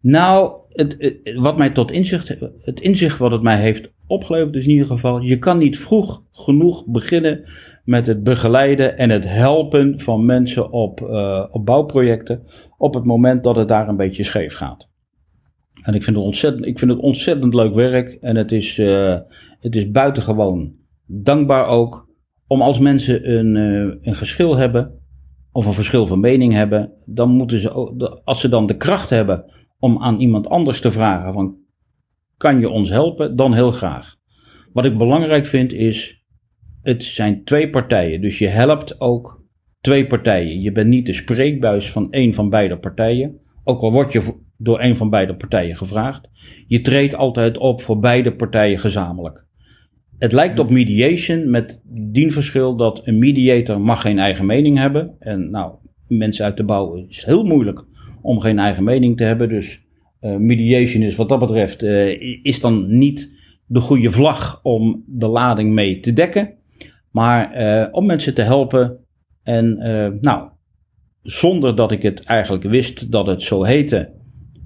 Nou, 0.00 0.52
het, 0.68 0.96
het, 0.98 1.34
wat 1.34 1.58
mij 1.58 1.70
tot 1.70 1.90
inzicht, 1.90 2.28
het 2.60 2.80
inzicht 2.80 3.18
wat 3.18 3.30
het 3.30 3.42
mij 3.42 3.60
heeft 3.60 3.90
opgeleverd 4.06 4.54
is 4.54 4.64
in 4.64 4.70
ieder 4.70 4.86
geval, 4.86 5.20
je 5.20 5.38
kan 5.38 5.58
niet 5.58 5.78
vroeg 5.78 6.22
genoeg 6.32 6.86
beginnen 6.86 7.44
met 7.84 8.06
het 8.06 8.22
begeleiden 8.22 8.98
en 8.98 9.10
het 9.10 9.24
helpen 9.24 10.00
van 10.00 10.24
mensen 10.24 10.70
op, 10.70 11.00
uh, 11.00 11.44
op 11.50 11.66
bouwprojecten 11.66 12.42
op 12.78 12.94
het 12.94 13.04
moment 13.04 13.44
dat 13.44 13.56
het 13.56 13.68
daar 13.68 13.88
een 13.88 13.96
beetje 13.96 14.24
scheef 14.24 14.54
gaat. 14.54 14.88
En 15.82 15.94
ik 15.94 16.02
vind 16.02 16.16
het 16.16 16.24
ontzettend, 16.24 16.66
ik 16.66 16.78
vind 16.78 16.90
het 16.90 17.00
ontzettend 17.00 17.54
leuk 17.54 17.74
werk. 17.74 18.12
En 18.12 18.36
het 18.36 18.52
is, 18.52 18.78
uh, 18.78 19.16
het 19.58 19.76
is 19.76 19.90
buitengewoon 19.90 20.74
dankbaar 21.06 21.66
ook. 21.66 22.08
Om 22.46 22.62
als 22.62 22.78
mensen 22.78 23.30
een, 23.38 23.54
uh, 23.54 23.94
een 24.00 24.14
geschil 24.14 24.56
hebben. 24.56 24.96
Of 25.52 25.66
een 25.66 25.72
verschil 25.72 26.06
van 26.06 26.20
mening 26.20 26.52
hebben. 26.52 26.92
Dan 27.04 27.30
moeten 27.30 27.58
ze 27.58 27.70
als 28.24 28.40
ze 28.40 28.48
dan 28.48 28.66
de 28.66 28.76
kracht 28.76 29.10
hebben 29.10 29.52
om 29.78 30.02
aan 30.02 30.20
iemand 30.20 30.48
anders 30.48 30.80
te 30.80 30.90
vragen 30.90 31.32
van. 31.32 31.56
Kan 32.36 32.60
je 32.60 32.68
ons 32.68 32.88
helpen? 32.88 33.36
Dan 33.36 33.54
heel 33.54 33.70
graag. 33.70 34.16
Wat 34.72 34.84
ik 34.84 34.98
belangrijk 34.98 35.46
vind 35.46 35.72
is. 35.72 36.22
Het 36.82 37.04
zijn 37.04 37.44
twee 37.44 37.70
partijen. 37.70 38.20
Dus 38.20 38.38
je 38.38 38.46
helpt 38.46 39.00
ook 39.00 39.37
twee 39.88 40.06
partijen. 40.06 40.60
Je 40.60 40.72
bent 40.72 40.88
niet 40.88 41.06
de 41.06 41.12
spreekbuis 41.12 41.90
van 41.90 42.12
één 42.12 42.34
van 42.34 42.50
beide 42.50 42.78
partijen. 42.78 43.38
Ook 43.64 43.80
al 43.80 43.92
word 43.92 44.12
je 44.12 44.34
door 44.56 44.80
een 44.80 44.96
van 44.96 45.10
beide 45.10 45.36
partijen 45.36 45.76
gevraagd. 45.76 46.28
Je 46.66 46.80
treedt 46.80 47.14
altijd 47.14 47.58
op 47.58 47.82
voor 47.82 47.98
beide 47.98 48.32
partijen 48.32 48.78
gezamenlijk. 48.78 49.44
Het 50.18 50.32
lijkt 50.32 50.58
op 50.58 50.70
mediation 50.70 51.50
met 51.50 51.80
dien 51.84 52.32
verschil 52.32 52.76
dat 52.76 53.00
een 53.04 53.18
mediator 53.18 53.80
mag 53.80 54.00
geen 54.00 54.18
eigen 54.18 54.46
mening 54.46 54.76
hebben. 54.76 55.14
En 55.18 55.50
nou, 55.50 55.72
mensen 56.06 56.44
uit 56.44 56.56
de 56.56 56.64
bouw 56.64 57.04
is 57.08 57.24
heel 57.24 57.44
moeilijk 57.44 57.84
om 58.22 58.40
geen 58.40 58.58
eigen 58.58 58.84
mening 58.84 59.16
te 59.16 59.24
hebben. 59.24 59.48
Dus 59.48 59.82
mediation 60.38 61.02
is 61.02 61.16
wat 61.16 61.28
dat 61.28 61.38
betreft, 61.38 61.82
is 62.42 62.60
dan 62.60 62.98
niet 62.98 63.30
de 63.66 63.80
goede 63.80 64.10
vlag 64.10 64.60
om 64.62 65.04
de 65.06 65.28
lading 65.28 65.72
mee 65.72 66.00
te 66.00 66.12
dekken. 66.12 66.54
Maar 67.10 67.88
om 67.92 68.06
mensen 68.06 68.34
te 68.34 68.42
helpen 68.42 69.06
en 69.48 69.78
nou, 70.20 70.48
zonder 71.22 71.76
dat 71.76 71.92
ik 71.92 72.02
het 72.02 72.24
eigenlijk 72.24 72.64
wist 72.64 73.12
dat 73.12 73.26
het 73.26 73.42
zo 73.42 73.64
heette, 73.64 74.16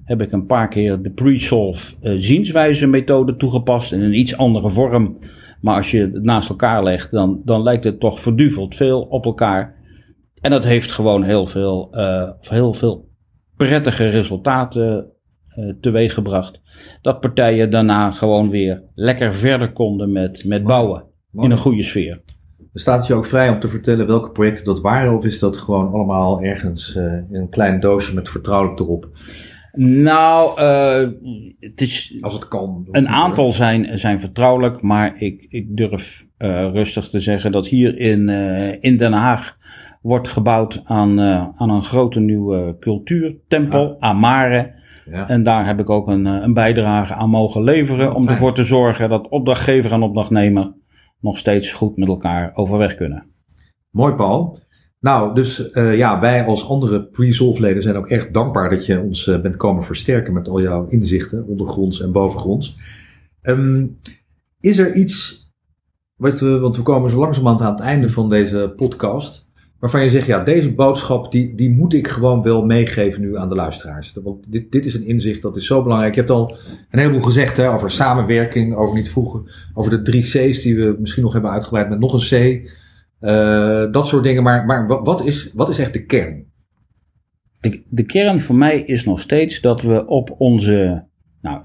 heb 0.03 0.21
ik 0.21 0.31
een 0.31 0.45
paar 0.45 0.67
keer 0.67 1.01
de 1.01 1.11
pre-solve 1.11 1.95
uh, 2.01 2.13
zienswijze 2.17 2.87
methode 2.87 3.35
toegepast 3.35 3.91
in 3.91 4.01
een 4.01 4.19
iets 4.19 4.37
andere 4.37 4.69
vorm. 4.69 5.17
Maar 5.61 5.75
als 5.75 5.91
je 5.91 5.99
het 5.99 6.23
naast 6.23 6.49
elkaar 6.49 6.83
legt, 6.83 7.11
dan, 7.11 7.41
dan 7.45 7.63
lijkt 7.63 7.83
het 7.83 7.99
toch 7.99 8.19
verduveld 8.19 8.75
veel 8.75 9.01
op 9.01 9.25
elkaar. 9.25 9.75
En 10.41 10.51
dat 10.51 10.63
heeft 10.63 10.91
gewoon 10.91 11.23
heel 11.23 11.47
veel, 11.47 11.87
uh, 11.91 12.29
heel 12.39 12.73
veel 12.73 13.09
prettige 13.55 14.09
resultaten 14.09 15.11
uh, 15.57 15.73
teweeggebracht. 15.81 16.61
Dat 17.01 17.19
partijen 17.19 17.69
daarna 17.69 18.11
gewoon 18.11 18.49
weer 18.49 18.83
lekker 18.95 19.33
verder 19.33 19.71
konden 19.71 20.11
met, 20.11 20.45
met 20.47 20.63
bouwen 20.63 21.03
in 21.33 21.51
een 21.51 21.57
goede 21.57 21.83
sfeer. 21.83 22.21
Staat 22.73 22.97
het 22.97 23.07
je 23.07 23.13
ook 23.13 23.25
vrij 23.25 23.49
om 23.49 23.59
te 23.59 23.67
vertellen 23.67 24.07
welke 24.07 24.31
projecten 24.31 24.65
dat 24.65 24.81
waren? 24.81 25.15
Of 25.15 25.25
is 25.25 25.39
dat 25.39 25.57
gewoon 25.57 25.91
allemaal 25.91 26.41
ergens 26.41 26.95
uh, 26.95 27.03
in 27.03 27.27
een 27.31 27.49
klein 27.49 27.79
doosje 27.79 28.13
met 28.13 28.29
vertrouwelijk 28.29 28.79
erop? 28.79 29.09
Nou, 29.75 30.61
uh, 30.61 31.09
het 31.59 31.81
is. 31.81 32.17
Als 32.21 32.33
het 32.33 32.47
kan. 32.47 32.87
Een 32.91 33.09
aantal 33.09 33.51
zijn, 33.51 33.99
zijn 33.99 34.19
vertrouwelijk, 34.19 34.81
maar 34.81 35.13
ik, 35.17 35.45
ik 35.49 35.77
durf 35.77 36.25
uh, 36.37 36.71
rustig 36.71 37.09
te 37.09 37.19
zeggen 37.19 37.51
dat 37.51 37.67
hier 37.67 37.97
in, 37.99 38.29
in 38.81 38.97
Den 38.97 39.13
Haag 39.13 39.57
wordt 40.01 40.27
gebouwd 40.27 40.81
aan, 40.83 41.19
aan 41.55 41.69
een 41.69 41.83
grote 41.83 42.19
nieuwe 42.19 42.75
cultuurtempel, 42.79 43.87
ja. 43.87 43.95
Amare. 43.99 44.71
Ja. 45.11 45.27
En 45.27 45.43
daar 45.43 45.65
heb 45.65 45.79
ik 45.79 45.89
ook 45.89 46.07
een, 46.07 46.25
een 46.25 46.53
bijdrage 46.53 47.13
aan 47.13 47.29
mogen 47.29 47.63
leveren 47.63 48.09
oh, 48.09 48.15
om 48.15 48.23
fijn. 48.23 48.35
ervoor 48.35 48.53
te 48.53 48.63
zorgen 48.63 49.09
dat 49.09 49.27
opdrachtgever 49.27 49.91
en 49.91 50.01
opdrachtnemer 50.01 50.71
nog 51.23 51.37
steeds 51.37 51.71
goed 51.71 51.97
met 51.97 52.07
elkaar 52.07 52.51
overweg 52.53 52.95
kunnen. 52.95 53.25
Mooi, 53.89 54.13
Paul. 54.13 54.59
Nou, 54.99 55.35
dus 55.35 55.69
uh, 55.71 55.97
ja, 55.97 56.19
wij 56.19 56.45
als 56.45 56.67
andere 56.67 57.05
pre-solve-leden 57.05 57.83
zijn 57.83 57.95
ook 57.95 58.07
echt 58.07 58.33
dankbaar 58.33 58.69
dat 58.69 58.85
je 58.85 59.01
ons 59.01 59.27
uh, 59.27 59.41
bent 59.41 59.55
komen 59.55 59.83
versterken 59.83 60.33
met 60.33 60.47
al 60.47 60.61
jouw 60.61 60.85
inzichten, 60.85 61.47
ondergronds 61.47 62.01
en 62.01 62.11
bovengronds. 62.11 62.75
Um, 63.41 63.99
is 64.59 64.77
er 64.77 64.93
iets, 64.93 65.47
wat 66.15 66.39
we, 66.39 66.59
want 66.59 66.77
we 66.77 66.83
komen 66.83 67.09
zo 67.09 67.19
langzamerhand 67.19 67.61
aan 67.61 67.71
het 67.71 67.79
einde 67.79 68.09
van 68.09 68.29
deze 68.29 68.73
podcast, 68.75 69.42
waarvan 69.83 70.03
je 70.03 70.09
zegt, 70.09 70.27
ja, 70.27 70.39
deze 70.39 70.73
boodschap, 70.73 71.31
die, 71.31 71.55
die 71.55 71.69
moet 71.69 71.93
ik 71.93 72.07
gewoon 72.07 72.41
wel 72.41 72.65
meegeven 72.65 73.21
nu 73.21 73.37
aan 73.37 73.49
de 73.49 73.55
luisteraars. 73.55 74.13
Want 74.23 74.51
dit, 74.51 74.71
dit 74.71 74.85
is 74.85 74.93
een 74.93 75.05
inzicht, 75.05 75.41
dat 75.41 75.55
is 75.55 75.65
zo 75.65 75.83
belangrijk. 75.83 76.13
Je 76.13 76.19
hebt 76.19 76.33
al 76.33 76.57
een 76.89 76.99
heleboel 76.99 77.21
gezegd 77.21 77.57
hè, 77.57 77.69
over 77.69 77.91
samenwerking, 77.91 78.75
over 78.75 78.95
niet 78.95 79.09
vroeger, 79.09 79.69
over 79.73 79.91
de 79.91 80.01
drie 80.01 80.21
C's 80.21 80.61
die 80.61 80.75
we 80.75 80.95
misschien 80.99 81.23
nog 81.23 81.33
hebben 81.33 81.51
uitgebreid 81.51 81.89
met 81.89 81.99
nog 81.99 82.13
een 82.13 82.59
C. 82.59 82.63
Uh, 83.21 83.91
dat 83.91 84.07
soort 84.07 84.23
dingen. 84.23 84.43
Maar, 84.43 84.65
maar 84.65 84.87
wat, 84.87 85.25
is, 85.25 85.51
wat 85.53 85.69
is 85.69 85.79
echt 85.79 85.93
de 85.93 86.05
kern? 86.05 86.45
De, 87.59 87.83
de 87.89 88.03
kern 88.03 88.41
voor 88.41 88.55
mij 88.55 88.79
is 88.79 89.05
nog 89.05 89.19
steeds 89.19 89.61
dat 89.61 89.81
we 89.81 90.05
op 90.05 90.35
onze, 90.37 91.07
nou, 91.41 91.61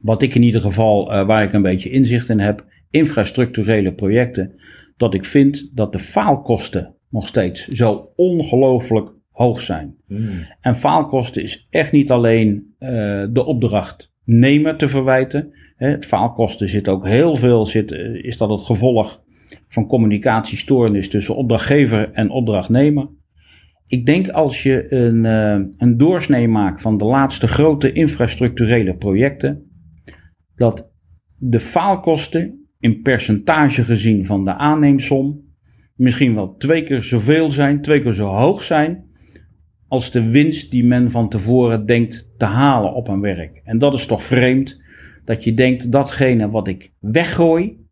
wat 0.00 0.22
ik 0.22 0.34
in 0.34 0.42
ieder 0.42 0.60
geval, 0.60 1.12
uh, 1.12 1.26
waar 1.26 1.42
ik 1.42 1.52
een 1.52 1.62
beetje 1.62 1.90
inzicht 1.90 2.28
in 2.28 2.40
heb, 2.40 2.64
infrastructurele 2.90 3.94
projecten, 3.94 4.54
dat 4.96 5.14
ik 5.14 5.24
vind 5.24 5.70
dat 5.74 5.92
de 5.92 5.98
faalkosten 5.98 6.95
nog 7.10 7.26
steeds 7.26 7.68
zo 7.68 8.12
ongelooflijk 8.16 9.10
hoog 9.30 9.60
zijn. 9.60 9.96
Hmm. 10.06 10.46
En 10.60 10.76
faalkosten 10.76 11.42
is 11.42 11.66
echt 11.70 11.92
niet 11.92 12.10
alleen 12.10 12.74
uh, 12.78 12.88
de 13.30 13.44
opdrachtnemer 13.44 14.76
te 14.76 14.88
verwijten. 14.88 15.52
Hè, 15.76 16.02
faalkosten 16.02 16.68
zit 16.68 16.88
ook 16.88 17.06
heel 17.06 17.36
veel, 17.36 17.66
zit, 17.66 17.92
is 18.22 18.36
dat 18.36 18.50
het 18.50 18.62
gevolg 18.62 19.24
van 19.68 19.86
communicatiestoornis 19.86 21.08
tussen 21.08 21.36
opdrachtgever 21.36 22.12
en 22.12 22.30
opdrachtnemer. 22.30 23.08
Ik 23.86 24.06
denk 24.06 24.28
als 24.28 24.62
je 24.62 24.92
een, 24.92 25.24
uh, 25.24 25.66
een 25.76 25.96
doorsnee 25.96 26.48
maakt 26.48 26.82
van 26.82 26.98
de 26.98 27.04
laatste 27.04 27.48
grote 27.48 27.92
infrastructurele 27.92 28.96
projecten, 28.96 29.70
dat 30.54 30.92
de 31.36 31.60
faalkosten 31.60 32.68
in 32.78 33.02
percentage 33.02 33.84
gezien 33.84 34.26
van 34.26 34.44
de 34.44 34.54
aanneemsom 34.54 35.45
misschien 35.96 36.34
wel 36.34 36.56
twee 36.56 36.82
keer 36.82 37.02
zoveel 37.02 37.50
zijn, 37.50 37.82
twee 37.82 38.00
keer 38.00 38.12
zo 38.12 38.26
hoog 38.26 38.62
zijn, 38.62 39.04
als 39.88 40.10
de 40.10 40.30
winst 40.30 40.70
die 40.70 40.84
men 40.84 41.10
van 41.10 41.28
tevoren 41.28 41.86
denkt 41.86 42.28
te 42.36 42.44
halen 42.44 42.94
op 42.94 43.08
een 43.08 43.20
werk. 43.20 43.60
En 43.64 43.78
dat 43.78 43.94
is 43.94 44.06
toch 44.06 44.24
vreemd, 44.24 44.80
dat 45.24 45.44
je 45.44 45.54
denkt 45.54 45.92
datgene 45.92 46.50
wat 46.50 46.68
ik 46.68 46.92
weggooi, 47.00 47.84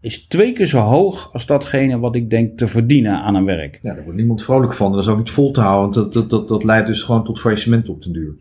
is 0.00 0.26
twee 0.26 0.52
keer 0.52 0.66
zo 0.66 0.78
hoog 0.78 1.32
als 1.32 1.46
datgene 1.46 1.98
wat 1.98 2.14
ik 2.14 2.30
denk 2.30 2.58
te 2.58 2.68
verdienen 2.68 3.20
aan 3.20 3.34
een 3.34 3.44
werk. 3.44 3.78
Ja, 3.82 3.94
daar 3.94 4.02
wordt 4.02 4.18
niemand 4.18 4.42
vrolijk 4.42 4.74
van. 4.74 4.92
Dat 4.92 5.00
is 5.00 5.08
ook 5.08 5.18
niet 5.18 5.30
vol 5.30 5.50
te 5.50 5.60
houden, 5.60 5.80
want 5.82 5.94
dat, 5.94 6.12
dat, 6.12 6.30
dat, 6.30 6.48
dat 6.48 6.64
leidt 6.64 6.86
dus 6.86 7.02
gewoon 7.02 7.24
tot 7.24 7.40
faillissement 7.40 7.88
op 7.88 8.02
den 8.02 8.12
duur. 8.12 8.34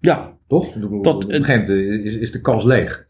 Ja. 0.00 0.36
Toch? 0.48 0.72
Tot, 1.02 1.24
op 1.24 1.30
een 1.30 1.44
gegeven 1.44 1.76
moment 1.76 2.04
is, 2.04 2.16
is 2.16 2.32
de 2.32 2.40
kas 2.40 2.64
leeg. 2.64 3.06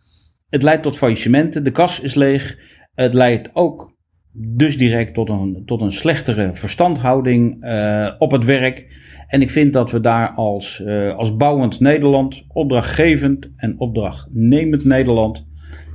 Het 0.49 0.63
leidt 0.63 0.83
tot 0.83 0.97
faillissementen, 0.97 1.65
de 1.65 1.71
kas 1.71 2.01
is 2.01 2.15
leeg. 2.15 2.59
Het 2.95 3.15
leidt 3.15 3.51
ook 3.53 3.97
dus 4.33 4.79
direct 4.79 5.15
tot 5.15 5.29
een, 5.29 5.63
tot 5.67 5.81
een 5.81 5.93
slechtere 5.93 6.51
verstandhouding 6.55 7.65
uh, 7.65 8.11
op 8.19 8.31
het 8.31 8.45
werk. 8.45 8.87
En 9.27 9.43
ik 9.43 9.51
vind 9.51 9.73
dat 9.73 9.91
we 9.91 10.01
daar 10.01 10.31
als, 10.31 10.83
uh, 10.85 11.15
als 11.15 11.37
bouwend 11.37 11.81
Nederland, 11.81 12.45
opdrachtgevend 12.49 13.51
en 13.57 13.75
opdrachtnemend 13.79 14.85
Nederland 14.85 15.47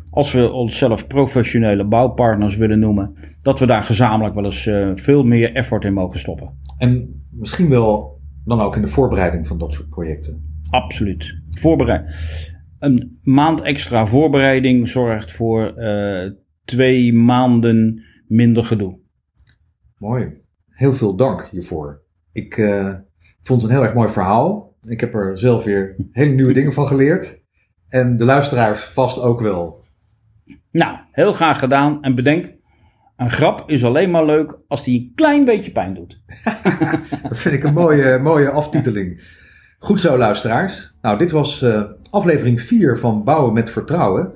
als 0.10 0.32
we 0.32 0.52
onszelf 0.52 1.08
professionele 1.08 1.86
bouwpartners 1.86 2.56
willen 2.56 2.80
noemen, 2.80 3.16
dat 3.42 3.60
we 3.60 3.66
daar 3.66 3.84
gezamenlijk 3.84 4.36
wel 4.36 4.46
eens 4.46 4.66
uh, 4.66 4.92
veel 4.96 5.24
meer 5.24 5.54
effort 5.54 5.84
in 5.84 5.94
mogen 5.94 6.20
stoppen. 6.20 6.50
En 6.78 7.24
misschien 7.32 7.70
wel 7.70 8.20
dan 8.46 8.62
ook 8.62 8.76
in 8.76 8.82
de 8.82 8.88
voorbereiding 8.88 9.48
van 9.48 9.58
dat 9.58 9.74
soort 9.74 9.90
projecten. 9.90 10.62
Absoluut. 10.70 11.42
Voorbereid. 11.50 12.16
Een 12.80 13.20
maand 13.24 13.62
extra 13.62 14.06
voorbereiding 14.06 14.88
zorgt 14.88 15.32
voor 15.32 15.74
twee 16.66 17.14
maanden 17.14 18.04
minder 18.34 18.64
gedoe. 18.64 19.00
Mooi. 19.98 20.42
Heel 20.70 20.94
veel 20.94 21.16
dank 21.16 21.48
hiervoor. 21.52 22.02
Ik 22.32 22.58
uh, 22.58 22.94
vond 23.42 23.62
het 23.62 23.72
een 23.72 23.78
heel 23.78 23.86
erg 23.86 23.94
mooi 23.94 24.10
verhaal. 24.10 24.76
Ik 24.82 25.00
heb 25.00 25.14
er 25.14 25.40
zelf 25.40 25.64
weer 25.64 25.96
hele 26.12 26.34
nieuwe 26.34 26.54
dingen 26.54 26.74
van 26.74 26.88
geleerd. 26.88 27.42
En 27.88 28.18
de 28.18 28.26
luisteraars 28.26 28.84
vast 28.84 29.20
ook 29.20 29.42
wel. 29.42 29.84
Nou, 30.72 30.98
heel 31.12 31.34
graag 31.34 31.60
gedaan. 31.60 32.04
En 32.04 32.16
bedenk, 32.16 32.54
een 33.18 33.32
grap 33.32 33.64
is 33.70 33.84
alleen 33.84 34.12
maar 34.12 34.26
leuk 34.26 34.58
als 34.68 34.84
die 34.84 35.00
een 35.00 35.12
klein 35.16 35.46
beetje 35.46 35.72
pijn 35.72 35.94
doet. 35.94 36.22
dat 37.30 37.40
vind 37.40 37.56
ik 37.56 37.64
een 37.64 37.74
mooie, 37.74 38.20
mooie 38.20 38.50
aftiteling. 38.50 39.22
Goed 39.80 40.00
zo, 40.00 40.18
luisteraars. 40.18 40.96
Nou, 41.02 41.18
dit 41.18 41.32
was 41.32 41.62
uh, 41.62 41.84
aflevering 42.10 42.62
4 42.62 42.98
van 42.98 43.24
Bouwen 43.24 43.54
met 43.54 43.70
Vertrouwen. 43.70 44.34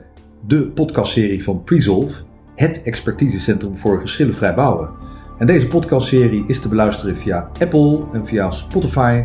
De 0.48 0.68
podcastserie 0.68 1.44
van 1.44 1.64
Presolve, 1.64 2.24
het 2.58 2.82
expertisecentrum 2.84 3.78
voor 3.78 4.00
geschillenvrij 4.00 4.54
bouwen. 4.54 4.90
En 5.38 5.46
deze 5.46 5.68
podcastserie 5.68 6.44
is 6.48 6.60
te 6.60 6.68
beluisteren 6.68 7.18
via 7.18 7.50
Apple 7.60 8.06
en 8.14 8.26
via 8.26 8.52
Spotify, 8.52 9.24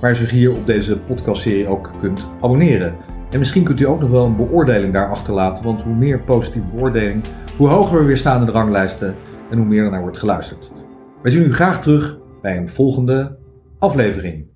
waar 0.00 0.10
je 0.10 0.16
zich 0.16 0.30
hier 0.30 0.52
op 0.52 0.66
deze 0.66 0.98
podcastserie 0.98 1.66
ook 1.66 1.90
kunt 2.00 2.26
abonneren. 2.40 2.96
En 3.30 3.38
misschien 3.38 3.64
kunt 3.64 3.80
u 3.80 3.86
ook 3.86 4.00
nog 4.00 4.10
wel 4.10 4.24
een 4.24 4.36
beoordeling 4.36 4.92
daar 4.92 5.10
achterlaten, 5.10 5.64
want 5.64 5.82
hoe 5.82 5.94
meer 5.94 6.18
positieve 6.18 6.68
beoordeling, 6.68 7.24
hoe 7.56 7.68
hoger 7.68 7.98
we 7.98 8.04
weer 8.04 8.16
staan 8.16 8.40
in 8.40 8.46
de 8.46 8.52
ranglijsten 8.52 9.14
en 9.50 9.58
hoe 9.58 9.66
meer 9.66 9.84
er 9.84 9.90
naar 9.90 10.00
wordt 10.00 10.18
geluisterd. 10.18 10.72
Wij 11.22 11.32
zien 11.32 11.42
u 11.42 11.52
graag 11.52 11.80
terug 11.80 12.18
bij 12.42 12.56
een 12.56 12.68
volgende 12.68 13.38
aflevering. 13.78 14.46